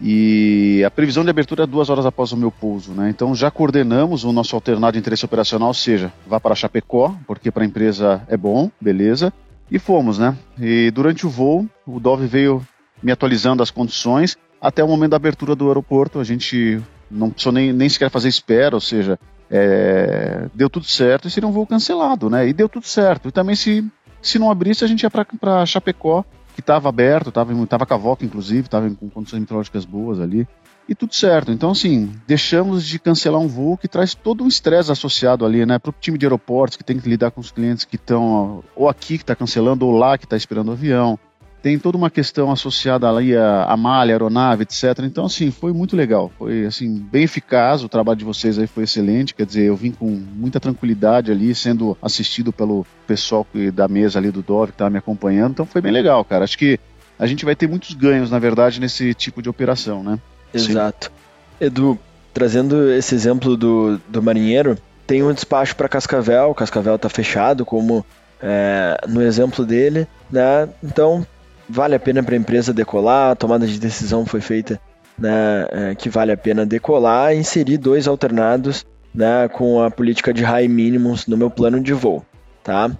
E 0.00 0.82
a 0.84 0.90
previsão 0.90 1.22
de 1.22 1.30
abertura 1.30 1.64
é 1.64 1.66
duas 1.66 1.88
horas 1.88 2.04
após 2.04 2.32
o 2.32 2.36
meu 2.36 2.50
pouso, 2.50 2.92
né? 2.92 3.10
Então 3.10 3.34
já 3.34 3.50
coordenamos 3.50 4.24
o 4.24 4.32
nosso 4.32 4.56
alternado 4.56 4.94
de 4.94 4.98
interesse 4.98 5.24
operacional, 5.24 5.68
ou 5.68 5.74
seja, 5.74 6.12
vá 6.26 6.40
para 6.40 6.54
Chapecó, 6.54 7.14
porque 7.26 7.50
para 7.50 7.62
a 7.62 7.66
empresa 7.66 8.22
é 8.28 8.36
bom, 8.36 8.70
beleza. 8.80 9.32
E 9.70 9.78
fomos, 9.78 10.18
né? 10.18 10.36
E 10.58 10.90
durante 10.90 11.26
o 11.26 11.30
voo, 11.30 11.66
o 11.86 11.98
Dove 11.98 12.26
veio 12.26 12.66
me 13.02 13.10
atualizando 13.10 13.62
as 13.62 13.70
condições 13.70 14.36
até 14.60 14.82
o 14.82 14.88
momento 14.88 15.10
da 15.10 15.16
abertura 15.16 15.54
do 15.54 15.68
aeroporto. 15.68 16.20
A 16.20 16.24
gente 16.24 16.80
não 17.10 17.30
precisou 17.30 17.52
nem, 17.52 17.72
nem 17.72 17.88
sequer 17.88 18.10
fazer 18.10 18.28
espera, 18.28 18.74
ou 18.74 18.80
seja, 18.80 19.18
é, 19.50 20.48
deu 20.54 20.70
tudo 20.70 20.86
certo 20.86 21.28
e 21.28 21.30
seria 21.30 21.48
um 21.48 21.52
voo 21.52 21.66
cancelado, 21.66 22.30
né? 22.30 22.48
E 22.48 22.52
deu 22.52 22.68
tudo 22.68 22.86
certo. 22.86 23.28
E 23.28 23.32
também 23.32 23.56
se, 23.56 23.84
se 24.22 24.38
não 24.38 24.50
abrisse, 24.50 24.84
a 24.84 24.86
gente 24.86 25.02
ia 25.02 25.10
para 25.10 25.66
Chapecó, 25.66 26.24
que 26.54 26.60
estava 26.60 26.88
aberto, 26.88 27.28
estava 27.30 27.66
tava 27.66 27.86
com 27.86 27.94
a 27.94 27.96
VOC, 27.96 28.24
inclusive, 28.24 28.66
estava 28.66 28.88
com 28.90 29.10
condições 29.10 29.40
meteorológicas 29.40 29.84
boas 29.84 30.20
ali 30.20 30.46
e 30.88 30.94
tudo 30.94 31.14
certo. 31.14 31.50
Então, 31.50 31.70
assim, 31.70 32.12
deixamos 32.26 32.84
de 32.84 32.98
cancelar 32.98 33.40
um 33.40 33.48
voo 33.48 33.76
que 33.76 33.88
traz 33.88 34.14
todo 34.14 34.44
um 34.44 34.48
estresse 34.48 34.92
associado 34.92 35.44
ali, 35.44 35.64
né? 35.64 35.78
Para 35.78 35.90
o 35.90 35.94
time 35.98 36.18
de 36.18 36.26
aeroportos 36.26 36.76
que 36.76 36.84
tem 36.84 36.98
que 36.98 37.08
lidar 37.08 37.30
com 37.30 37.40
os 37.40 37.50
clientes 37.50 37.84
que 37.84 37.96
estão 37.96 38.62
ou 38.76 38.88
aqui 38.88 39.16
que 39.16 39.24
está 39.24 39.34
cancelando 39.34 39.86
ou 39.86 39.96
lá 39.96 40.18
que 40.18 40.24
está 40.24 40.36
esperando 40.36 40.68
o 40.68 40.72
avião. 40.72 41.18
Tem 41.62 41.78
toda 41.78 41.96
uma 41.96 42.10
questão 42.10 42.52
associada 42.52 43.08
ali 43.08 43.34
à, 43.34 43.64
à 43.64 43.74
malha, 43.74 44.12
à 44.12 44.14
aeronave, 44.14 44.64
etc. 44.64 44.98
Então, 45.04 45.24
assim, 45.24 45.50
foi 45.50 45.72
muito 45.72 45.96
legal. 45.96 46.30
Foi, 46.38 46.66
assim, 46.66 46.94
bem 47.10 47.22
eficaz. 47.22 47.82
O 47.82 47.88
trabalho 47.88 48.18
de 48.18 48.24
vocês 48.24 48.58
aí 48.58 48.66
foi 48.66 48.84
excelente. 48.84 49.34
Quer 49.34 49.46
dizer, 49.46 49.62
eu 49.62 49.74
vim 49.74 49.90
com 49.90 50.04
muita 50.06 50.60
tranquilidade 50.60 51.32
ali, 51.32 51.54
sendo 51.54 51.96
assistido 52.02 52.52
pelo 52.52 52.86
pessoal 53.06 53.46
da 53.72 53.88
mesa 53.88 54.18
ali 54.18 54.30
do 54.30 54.42
Dove 54.42 54.72
que 54.72 54.74
estava 54.74 54.90
me 54.90 54.98
acompanhando. 54.98 55.52
Então, 55.52 55.64
foi 55.64 55.80
bem 55.80 55.90
legal, 55.90 56.22
cara. 56.22 56.44
Acho 56.44 56.58
que 56.58 56.78
a 57.18 57.26
gente 57.26 57.46
vai 57.46 57.56
ter 57.56 57.66
muitos 57.66 57.94
ganhos, 57.94 58.30
na 58.30 58.38
verdade, 58.38 58.78
nesse 58.78 59.14
tipo 59.14 59.40
de 59.40 59.48
operação, 59.48 60.02
né? 60.02 60.18
Exato. 60.54 61.06
Sim. 61.06 61.66
Edu, 61.66 61.98
trazendo 62.32 62.92
esse 62.92 63.14
exemplo 63.14 63.56
do, 63.56 63.98
do 64.08 64.22
marinheiro, 64.22 64.76
tem 65.06 65.22
um 65.22 65.32
despacho 65.32 65.76
para 65.76 65.88
Cascavel, 65.88 66.54
Cascavel 66.54 66.96
está 66.96 67.08
fechado, 67.08 67.64
como 67.64 68.04
é, 68.42 68.96
no 69.08 69.22
exemplo 69.22 69.64
dele, 69.64 70.06
né? 70.30 70.68
Então 70.82 71.26
vale 71.68 71.94
a 71.94 72.00
pena 72.00 72.22
para 72.22 72.34
a 72.34 72.38
empresa 72.38 72.72
decolar, 72.72 73.32
a 73.32 73.36
tomada 73.36 73.66
de 73.66 73.78
decisão 73.78 74.26
foi 74.26 74.40
feita 74.40 74.80
né, 75.18 75.66
é, 75.70 75.94
que 75.94 76.08
vale 76.10 76.32
a 76.32 76.36
pena 76.36 76.66
decolar 76.66 77.34
inserir 77.34 77.78
dois 77.78 78.06
alternados 78.06 78.84
né, 79.14 79.48
com 79.48 79.82
a 79.82 79.90
política 79.90 80.34
de 80.34 80.42
high 80.42 80.68
minimums 80.68 81.26
no 81.26 81.36
meu 81.36 81.48
plano 81.48 81.80
de 81.80 81.92
voo, 81.92 82.24
tá? 82.62 82.90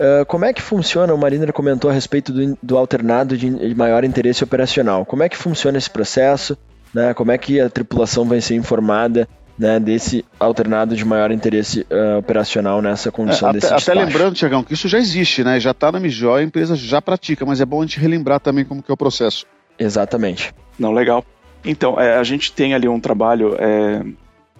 Uh, 0.00 0.24
como 0.26 0.46
é 0.46 0.52
que 0.52 0.62
funciona? 0.62 1.12
O 1.12 1.18
Mariner 1.18 1.52
comentou 1.52 1.90
a 1.90 1.92
respeito 1.92 2.32
do, 2.32 2.58
do 2.62 2.78
alternado 2.78 3.36
de 3.36 3.74
maior 3.74 4.02
interesse 4.02 4.42
operacional. 4.42 5.04
Como 5.04 5.22
é 5.22 5.28
que 5.28 5.36
funciona 5.36 5.76
esse 5.76 5.90
processo? 5.90 6.56
Né, 6.94 7.14
como 7.14 7.32
é 7.32 7.38
que 7.38 7.60
a 7.60 7.68
tripulação 7.68 8.24
vai 8.24 8.40
ser 8.40 8.54
informada 8.54 9.28
né, 9.58 9.78
desse 9.78 10.24
alternado 10.38 10.96
de 10.96 11.04
maior 11.04 11.30
interesse 11.30 11.86
uh, 11.90 12.18
operacional 12.18 12.80
nessa 12.80 13.12
condição 13.12 13.48
é, 13.48 13.50
até, 13.50 13.60
desse 13.60 13.74
Até 13.74 13.92
lembrando, 13.92 14.34
Tiagão, 14.34 14.64
que 14.64 14.72
isso 14.72 14.88
já 14.88 14.98
existe, 14.98 15.44
né? 15.44 15.60
Já 15.60 15.72
está 15.72 15.92
na 15.92 16.00
MIJO, 16.00 16.32
a 16.32 16.42
empresa 16.42 16.74
já 16.74 17.02
pratica, 17.02 17.44
mas 17.44 17.60
é 17.60 17.66
bom 17.66 17.82
a 17.82 17.84
gente 17.84 18.00
relembrar 18.00 18.40
também 18.40 18.64
como 18.64 18.82
que 18.82 18.90
é 18.90 18.94
o 18.94 18.96
processo. 18.96 19.44
Exatamente. 19.78 20.54
Não, 20.78 20.92
legal. 20.92 21.22
Então, 21.62 22.00
é, 22.00 22.16
a 22.16 22.22
gente 22.24 22.52
tem 22.52 22.72
ali 22.72 22.88
um 22.88 22.98
trabalho 22.98 23.54
é, 23.58 24.02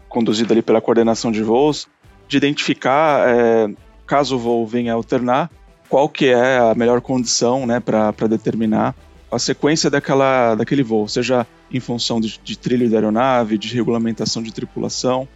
conduzido 0.06 0.52
ali 0.52 0.60
pela 0.60 0.82
coordenação 0.82 1.32
de 1.32 1.42
voos 1.42 1.88
de 2.28 2.36
identificar, 2.36 3.28
é, 3.28 3.68
caso 4.06 4.36
o 4.36 4.38
voo 4.38 4.66
venha 4.66 4.92
a 4.92 4.94
alternar, 4.94 5.50
qual 5.88 6.08
que 6.08 6.28
é 6.28 6.58
a 6.58 6.74
melhor 6.76 7.00
condição 7.00 7.66
né, 7.66 7.80
para 7.80 8.28
determinar 8.28 8.94
a 9.30 9.38
sequência 9.38 9.88
daquela, 9.88 10.54
daquele 10.54 10.82
voo, 10.82 11.06
seja 11.08 11.46
em 11.72 11.80
função 11.80 12.20
de, 12.20 12.40
de 12.42 12.58
trilho 12.58 12.90
da 12.90 12.96
aeronave, 12.96 13.56
de 13.56 13.72
regulamentação 13.74 14.42
de 14.42 14.52
tripulação 14.52 15.28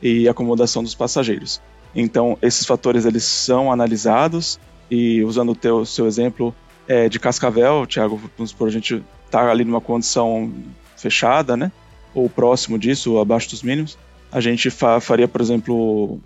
e 0.00 0.28
acomodação 0.28 0.82
dos 0.82 0.94
passageiros. 0.94 1.60
Então, 1.94 2.38
esses 2.40 2.64
fatores 2.64 3.04
eles 3.04 3.24
são 3.24 3.72
analisados 3.72 4.58
e 4.90 5.22
usando 5.24 5.50
o 5.52 5.56
teu, 5.56 5.84
seu 5.84 6.06
exemplo 6.06 6.54
é, 6.86 7.08
de 7.08 7.18
Cascavel, 7.18 7.86
Thiago, 7.86 8.20
vamos 8.36 8.50
supor, 8.50 8.68
a 8.68 8.72
gente 8.72 9.02
está 9.26 9.50
ali 9.50 9.64
numa 9.64 9.80
condição 9.80 10.52
fechada, 10.96 11.56
né? 11.56 11.70
Ou 12.14 12.28
próximo 12.28 12.78
disso, 12.78 13.18
abaixo 13.18 13.50
dos 13.50 13.62
mínimos. 13.62 13.98
A 14.32 14.40
gente 14.40 14.70
fa 14.70 15.00
faria, 15.00 15.26
por 15.26 15.40
exemplo, 15.40 16.20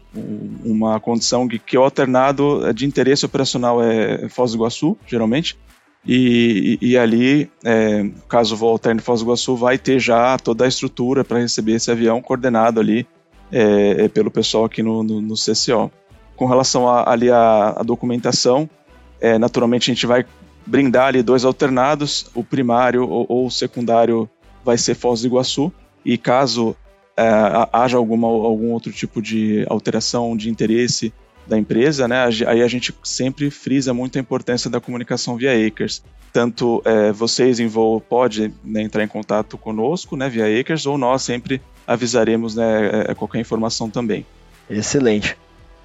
uma 0.63 1.01
condição 1.01 1.49
que, 1.49 1.59
que 1.59 1.77
o 1.77 1.83
alternado 1.83 2.73
de 2.75 2.85
interesse 2.85 3.25
operacional 3.25 3.83
é 3.83 4.29
Foz 4.29 4.53
do 4.53 4.59
Iguaçu, 4.59 4.97
geralmente, 5.07 5.57
e, 6.07 6.79
e, 6.83 6.99
ali, 6.99 7.51
é, 7.65 8.11
caso 8.29 8.57
voo 8.57 8.71
alterne 8.71 9.01
Foz 9.01 9.21
do 9.21 9.27
Iguaçu, 9.27 9.57
vai 9.57 9.79
ter 9.79 9.99
já 9.99 10.37
toda 10.37 10.65
a 10.65 10.69
estrutura 10.69 11.25
para 11.25 11.39
receber 11.39 11.73
esse 11.73 11.91
avião 11.91 12.21
coordenado 12.21 12.79
ali 12.79 13.07
é, 13.51 14.05
é, 14.05 14.09
pelo 14.09 14.31
pessoal 14.31 14.67
aqui 14.67 14.83
no, 14.83 15.03
no, 15.03 15.21
no, 15.23 15.35
CCO. 15.35 15.91
Com 16.37 16.47
relação 16.47 16.89
a, 16.89 17.11
ali 17.11 17.31
à 17.31 17.83
documentação, 17.85 18.69
é, 19.19 19.39
naturalmente 19.39 19.91
a 19.91 19.95
gente 19.95 20.07
vai 20.07 20.27
brindar 20.67 21.07
ali 21.07 21.23
dois 21.23 21.45
alternados, 21.45 22.27
o 22.35 22.45
primário 22.45 23.09
ou, 23.09 23.25
ou 23.29 23.47
o 23.47 23.51
secundário 23.51 24.29
vai 24.63 24.77
ser 24.77 24.95
Foz 24.95 25.23
do 25.23 25.29
Iguaçu, 25.29 25.73
e 26.05 26.19
caso 26.19 26.77
é, 27.17 27.27
haja 27.73 27.97
alguma, 27.97 28.29
algum 28.29 28.73
outro 28.73 28.93
tipo 28.93 29.23
de 29.23 29.65
alteração 29.71 30.37
de 30.37 30.51
interesse 30.51 31.15
da 31.47 31.59
empresa, 31.59 32.09
né, 32.09 32.25
aí 32.47 32.63
a 32.63 32.69
gente 32.69 32.95
sempre 33.03 33.51
frisa 33.51 33.93
muito 33.93 34.17
a 34.17 34.21
importância 34.21 34.71
da 34.71 34.81
comunicação 34.81 35.37
via 35.37 35.67
Acres. 35.67 36.03
Tanto 36.33 36.83
é, 36.85 37.13
vocês 37.13 37.61
em 37.61 37.67
voo 37.67 38.01
pode 38.01 38.53
né, 38.65 38.83
entrar 38.83 39.05
em 39.05 39.09
contato 39.09 39.57
conosco 39.57 40.17
né, 40.17 40.29
via 40.29 40.61
Acres, 40.61 40.87
ou 40.87 40.99
nós 40.99 41.23
sempre 41.23 41.61
avisaremos 41.87 42.55
né, 42.55 43.05
é, 43.09 43.15
qualquer 43.15 43.41
informação 43.41 43.89
também. 43.89 44.27
Excelente. 44.69 45.37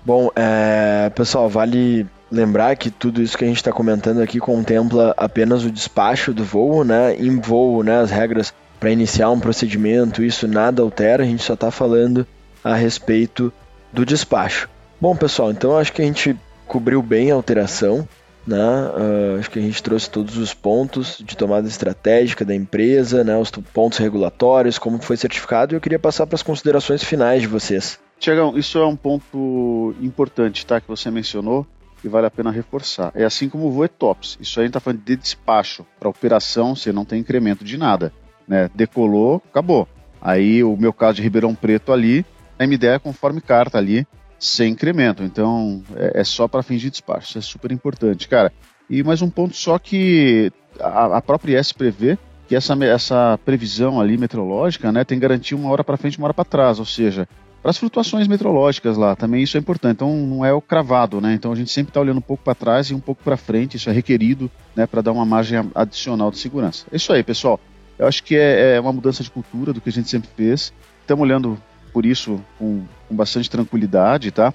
Bom, 0.06 0.30
é, 0.36 1.12
pessoal, 1.14 1.50
vale 1.50 2.08
lembrar 2.32 2.76
que 2.76 2.90
tudo 2.90 3.22
isso 3.22 3.38
que 3.38 3.44
a 3.44 3.48
gente 3.48 3.58
está 3.58 3.72
comentando 3.72 4.22
aqui 4.22 4.40
contempla 4.40 5.14
apenas 5.18 5.64
o 5.64 5.72
despacho 5.72 6.34
do 6.34 6.44
voo, 6.44 6.84
né? 6.84 7.16
Em 7.16 7.40
voo, 7.40 7.84
né, 7.84 8.00
as 8.00 8.12
regras 8.12 8.54
para 8.80 8.92
iniciar 8.92 9.30
um 9.30 9.40
procedimento, 9.40 10.24
isso 10.24 10.48
nada 10.48 10.82
altera, 10.82 11.24
a 11.24 11.26
gente 11.26 11.44
só 11.44 11.54
está 11.54 11.70
falando 11.70 12.26
a 12.64 12.76
respeito 12.76 13.52
do 13.92 14.06
despacho. 14.06 14.70
Bom, 15.00 15.16
pessoal, 15.16 15.52
então 15.52 15.78
acho 15.78 15.94
que 15.94 16.02
a 16.02 16.06
gente 16.06 16.36
cobriu 16.68 17.02
bem 17.02 17.32
a 17.32 17.36
alteração, 17.36 18.08
né? 18.46 18.58
Uh, 18.58 19.40
acho 19.40 19.50
que 19.50 19.60
a 19.60 19.62
gente 19.62 19.82
trouxe 19.82 20.10
todos 20.10 20.38
os 20.38 20.54
pontos 20.54 21.22
de 21.26 21.38
tomada 21.38 21.68
estratégica 21.68 22.44
da 22.44 22.54
empresa, 22.54 23.24
né? 23.24 23.38
Os 23.38 23.50
pontos 23.50 23.98
regulatórios, 23.98 24.78
como 24.78 25.02
foi 25.02 25.18
certificado, 25.18 25.74
e 25.74 25.76
eu 25.76 25.82
queria 25.82 26.00
passar 26.00 26.28
para 26.28 26.36
as 26.36 26.44
considerações 26.44 27.04
finais 27.04 27.42
de 27.42 27.48
vocês. 27.48 28.00
Tiagão, 28.20 28.58
isso 28.58 28.78
é 28.78 28.86
um 28.86 28.96
ponto 28.96 29.96
importante, 30.02 30.66
tá? 30.66 30.82
Que 30.82 30.88
você 30.88 31.10
mencionou 31.10 31.66
e 32.04 32.08
vale 32.08 32.28
a 32.28 32.32
pena 32.32 32.52
reforçar. 32.52 33.12
É 33.16 33.24
assim 33.24 33.48
como 33.48 33.68
o 33.68 33.72
voo 33.72 33.86
ETOPS. 33.86 34.38
Isso 34.42 34.60
aí 34.60 34.64
a 34.64 34.66
gente 34.66 34.72
está 34.72 34.80
falando 34.80 35.02
de 35.04 35.16
despacho. 35.16 35.86
Para 36.00 36.10
operação, 36.10 36.76
você 36.76 36.92
não 36.92 37.06
tem 37.06 37.20
incremento 37.20 37.64
de 37.64 37.78
nada 37.78 38.12
né? 38.50 38.70
Decolou, 38.74 39.42
acabou. 39.52 39.88
Aí 40.20 40.64
o 40.64 40.76
meu 40.76 40.92
caso 40.92 41.18
de 41.18 41.22
Ribeirão 41.22 41.54
Preto 41.54 41.94
ali, 41.94 42.26
a 42.58 42.66
MDE 42.66 42.88
é 42.88 43.00
conforme 43.00 43.40
carta 43.40 43.78
ali, 43.78 44.06
sem 44.40 44.72
incremento. 44.72 45.24
Então 45.24 45.84
é, 45.96 46.22
é 46.22 46.24
só 46.24 46.48
para 46.48 46.64
fins 46.64 46.82
de 46.82 46.90
despacho. 46.90 47.30
Isso 47.30 47.38
é 47.38 47.42
super 47.42 47.72
importante, 47.72 48.28
cara. 48.28 48.52
E 48.90 49.04
mais 49.04 49.22
um 49.22 49.30
ponto 49.30 49.56
só 49.56 49.78
que 49.78 50.52
a, 50.80 51.18
a 51.18 51.22
própria 51.22 51.60
IS 51.60 51.72
prevê 51.72 52.18
que 52.48 52.56
essa, 52.56 52.74
essa 52.84 53.40
previsão 53.46 54.02
ali 54.02 54.18
meteorológica, 54.18 54.92
né, 54.92 55.04
tem 55.04 55.20
garantia 55.20 55.56
uma 55.56 55.70
hora 55.70 55.84
para 55.84 55.98
frente, 55.98 56.18
uma 56.18 56.26
hora 56.26 56.34
para 56.34 56.44
trás, 56.44 56.80
ou 56.80 56.86
seja, 56.86 57.28
para 57.62 57.70
as 57.70 57.78
flutuações 57.78 58.28
meteorológicas 58.28 58.98
lá, 58.98 59.16
também 59.16 59.44
isso 59.44 59.56
é 59.56 59.60
importante. 59.60 59.98
Então 59.98 60.16
não 60.16 60.44
é 60.44 60.52
o 60.52 60.62
cravado, 60.62 61.22
né? 61.22 61.34
Então 61.34 61.52
a 61.52 61.56
gente 61.56 61.70
sempre 61.70 61.92
está 61.92 62.00
olhando 62.00 62.18
um 62.18 62.22
pouco 62.22 62.44
para 62.44 62.56
trás 62.56 62.88
e 62.88 62.96
um 62.96 63.00
pouco 63.00 63.24
para 63.24 63.38
frente, 63.38 63.78
isso 63.78 63.90
é 63.90 63.94
requerido, 63.94 64.50
né, 64.76 64.88
para 64.88 65.02
dar 65.02 65.12
uma 65.12 65.26
margem 65.26 65.60
adicional 65.76 66.32
de 66.32 66.40
segurança. 66.40 66.86
É 66.92 66.96
isso 66.96 67.14
aí, 67.14 67.22
pessoal. 67.22 67.60
Eu 68.00 68.08
acho 68.08 68.24
que 68.24 68.36
é, 68.36 68.78
é 68.78 68.80
uma 68.80 68.94
mudança 68.94 69.22
de 69.22 69.30
cultura 69.30 69.74
do 69.74 69.82
que 69.82 69.90
a 69.90 69.92
gente 69.92 70.10
sempre 70.10 70.30
fez. 70.36 70.74
Estamos 71.02 71.22
olhando 71.22 71.62
por 71.90 72.06
isso 72.06 72.40
com, 72.58 72.84
com 73.08 73.16
bastante 73.16 73.50
tranquilidade, 73.50 74.32
tá? 74.32 74.54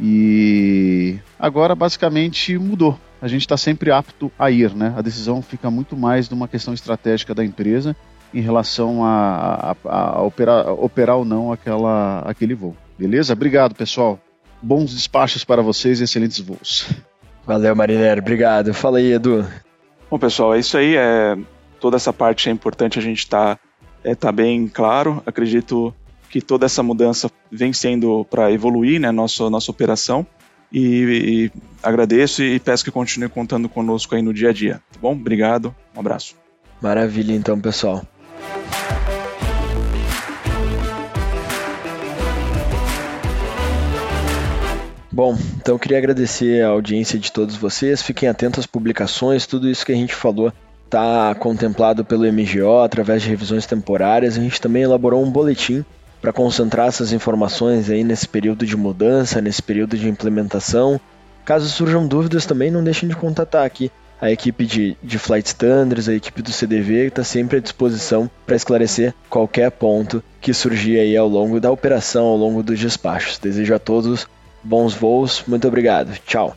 E 0.00 1.18
agora 1.38 1.74
basicamente 1.74 2.56
mudou. 2.56 2.98
A 3.20 3.26
gente 3.26 3.42
está 3.42 3.56
sempre 3.56 3.90
apto 3.90 4.30
a 4.38 4.50
ir, 4.50 4.74
né? 4.74 4.94
A 4.96 5.02
decisão 5.02 5.42
fica 5.42 5.70
muito 5.70 5.96
mais 5.96 6.30
numa 6.30 6.46
questão 6.46 6.72
estratégica 6.72 7.34
da 7.34 7.44
empresa 7.44 7.96
em 8.32 8.40
relação 8.40 9.04
a, 9.04 9.76
a, 9.84 9.90
a 9.90 10.22
operar, 10.22 10.68
operar 10.68 11.16
ou 11.16 11.24
não 11.24 11.52
aquela, 11.52 12.20
aquele 12.20 12.54
voo. 12.54 12.76
Beleza? 12.96 13.32
Obrigado, 13.32 13.74
pessoal. 13.74 14.20
Bons 14.62 14.94
despachos 14.94 15.44
para 15.44 15.62
vocês 15.62 16.00
e 16.00 16.04
excelentes 16.04 16.38
voos. 16.38 16.88
Valeu, 17.44 17.74
Marineiro. 17.74 18.20
Obrigado. 18.20 18.72
Fala 18.74 18.98
aí, 18.98 19.12
Edu. 19.12 19.44
Bom, 20.10 20.18
pessoal, 20.18 20.54
é 20.54 20.58
isso 20.58 20.76
aí. 20.76 20.94
É 20.96 21.36
toda 21.78 21.96
essa 21.96 22.12
parte 22.12 22.48
é 22.48 22.52
importante 22.52 22.98
a 22.98 23.02
gente 23.02 23.18
estar 23.18 23.56
tá, 23.56 23.60
é, 24.04 24.14
tá 24.14 24.30
bem 24.30 24.68
claro. 24.68 25.22
Acredito 25.26 25.94
que 26.30 26.40
toda 26.40 26.66
essa 26.66 26.82
mudança 26.82 27.30
vem 27.50 27.72
sendo 27.72 28.24
para 28.24 28.52
evoluir 28.52 29.00
né, 29.00 29.10
nossa, 29.10 29.48
nossa 29.48 29.70
operação. 29.70 30.26
E, 30.70 30.80
e, 30.80 31.60
agradeço 31.82 32.42
e 32.42 32.60
peço 32.60 32.84
que 32.84 32.90
continue 32.90 33.28
contando 33.28 33.68
conosco 33.68 34.14
aí 34.14 34.22
no 34.22 34.34
dia 34.34 34.50
a 34.50 34.52
dia. 34.52 34.82
Tá 34.92 34.98
bom? 35.00 35.12
Obrigado, 35.12 35.74
um 35.96 36.00
abraço. 36.00 36.34
Maravilha, 36.80 37.32
então, 37.32 37.58
pessoal. 37.58 38.04
Bom, 45.10 45.36
então 45.56 45.74
eu 45.74 45.78
queria 45.80 45.98
agradecer 45.98 46.62
a 46.62 46.68
audiência 46.68 47.18
de 47.18 47.32
todos 47.32 47.56
vocês. 47.56 48.00
Fiquem 48.02 48.28
atentos 48.28 48.60
às 48.60 48.66
publicações, 48.66 49.46
tudo 49.46 49.68
isso 49.68 49.84
que 49.84 49.90
a 49.90 49.96
gente 49.96 50.14
falou 50.14 50.52
está 50.84 51.34
contemplado 51.34 52.04
pelo 52.04 52.30
MGO 52.32 52.78
através 52.84 53.22
de 53.22 53.28
revisões 53.28 53.66
temporárias. 53.66 54.38
A 54.38 54.40
gente 54.40 54.60
também 54.60 54.84
elaborou 54.84 55.22
um 55.22 55.30
boletim 55.30 55.84
para 56.20 56.32
concentrar 56.32 56.88
essas 56.88 57.12
informações 57.12 57.88
aí 57.90 58.02
nesse 58.02 58.26
período 58.26 58.66
de 58.66 58.76
mudança, 58.76 59.40
nesse 59.40 59.62
período 59.62 59.96
de 59.96 60.08
implementação. 60.08 61.00
Caso 61.44 61.68
surjam 61.68 62.06
dúvidas 62.06 62.44
também, 62.44 62.70
não 62.70 62.84
deixem 62.84 63.08
de 63.08 63.16
contatar 63.16 63.64
aqui 63.64 63.90
a 64.20 64.30
equipe 64.30 64.66
de, 64.66 64.96
de 65.02 65.18
Flight 65.18 65.48
Standards, 65.48 66.08
a 66.08 66.14
equipe 66.14 66.42
do 66.42 66.52
CDV, 66.52 67.06
está 67.06 67.22
sempre 67.22 67.58
à 67.58 67.60
disposição 67.60 68.28
para 68.44 68.56
esclarecer 68.56 69.14
qualquer 69.30 69.70
ponto 69.70 70.22
que 70.40 70.52
surgir 70.52 70.98
aí 70.98 71.16
ao 71.16 71.28
longo 71.28 71.60
da 71.60 71.70
operação, 71.70 72.26
ao 72.26 72.36
longo 72.36 72.62
dos 72.62 72.78
despachos. 72.78 73.38
Desejo 73.38 73.74
a 73.74 73.78
todos 73.78 74.26
bons 74.62 74.94
voos, 74.94 75.44
muito 75.46 75.68
obrigado, 75.68 76.18
tchau! 76.26 76.56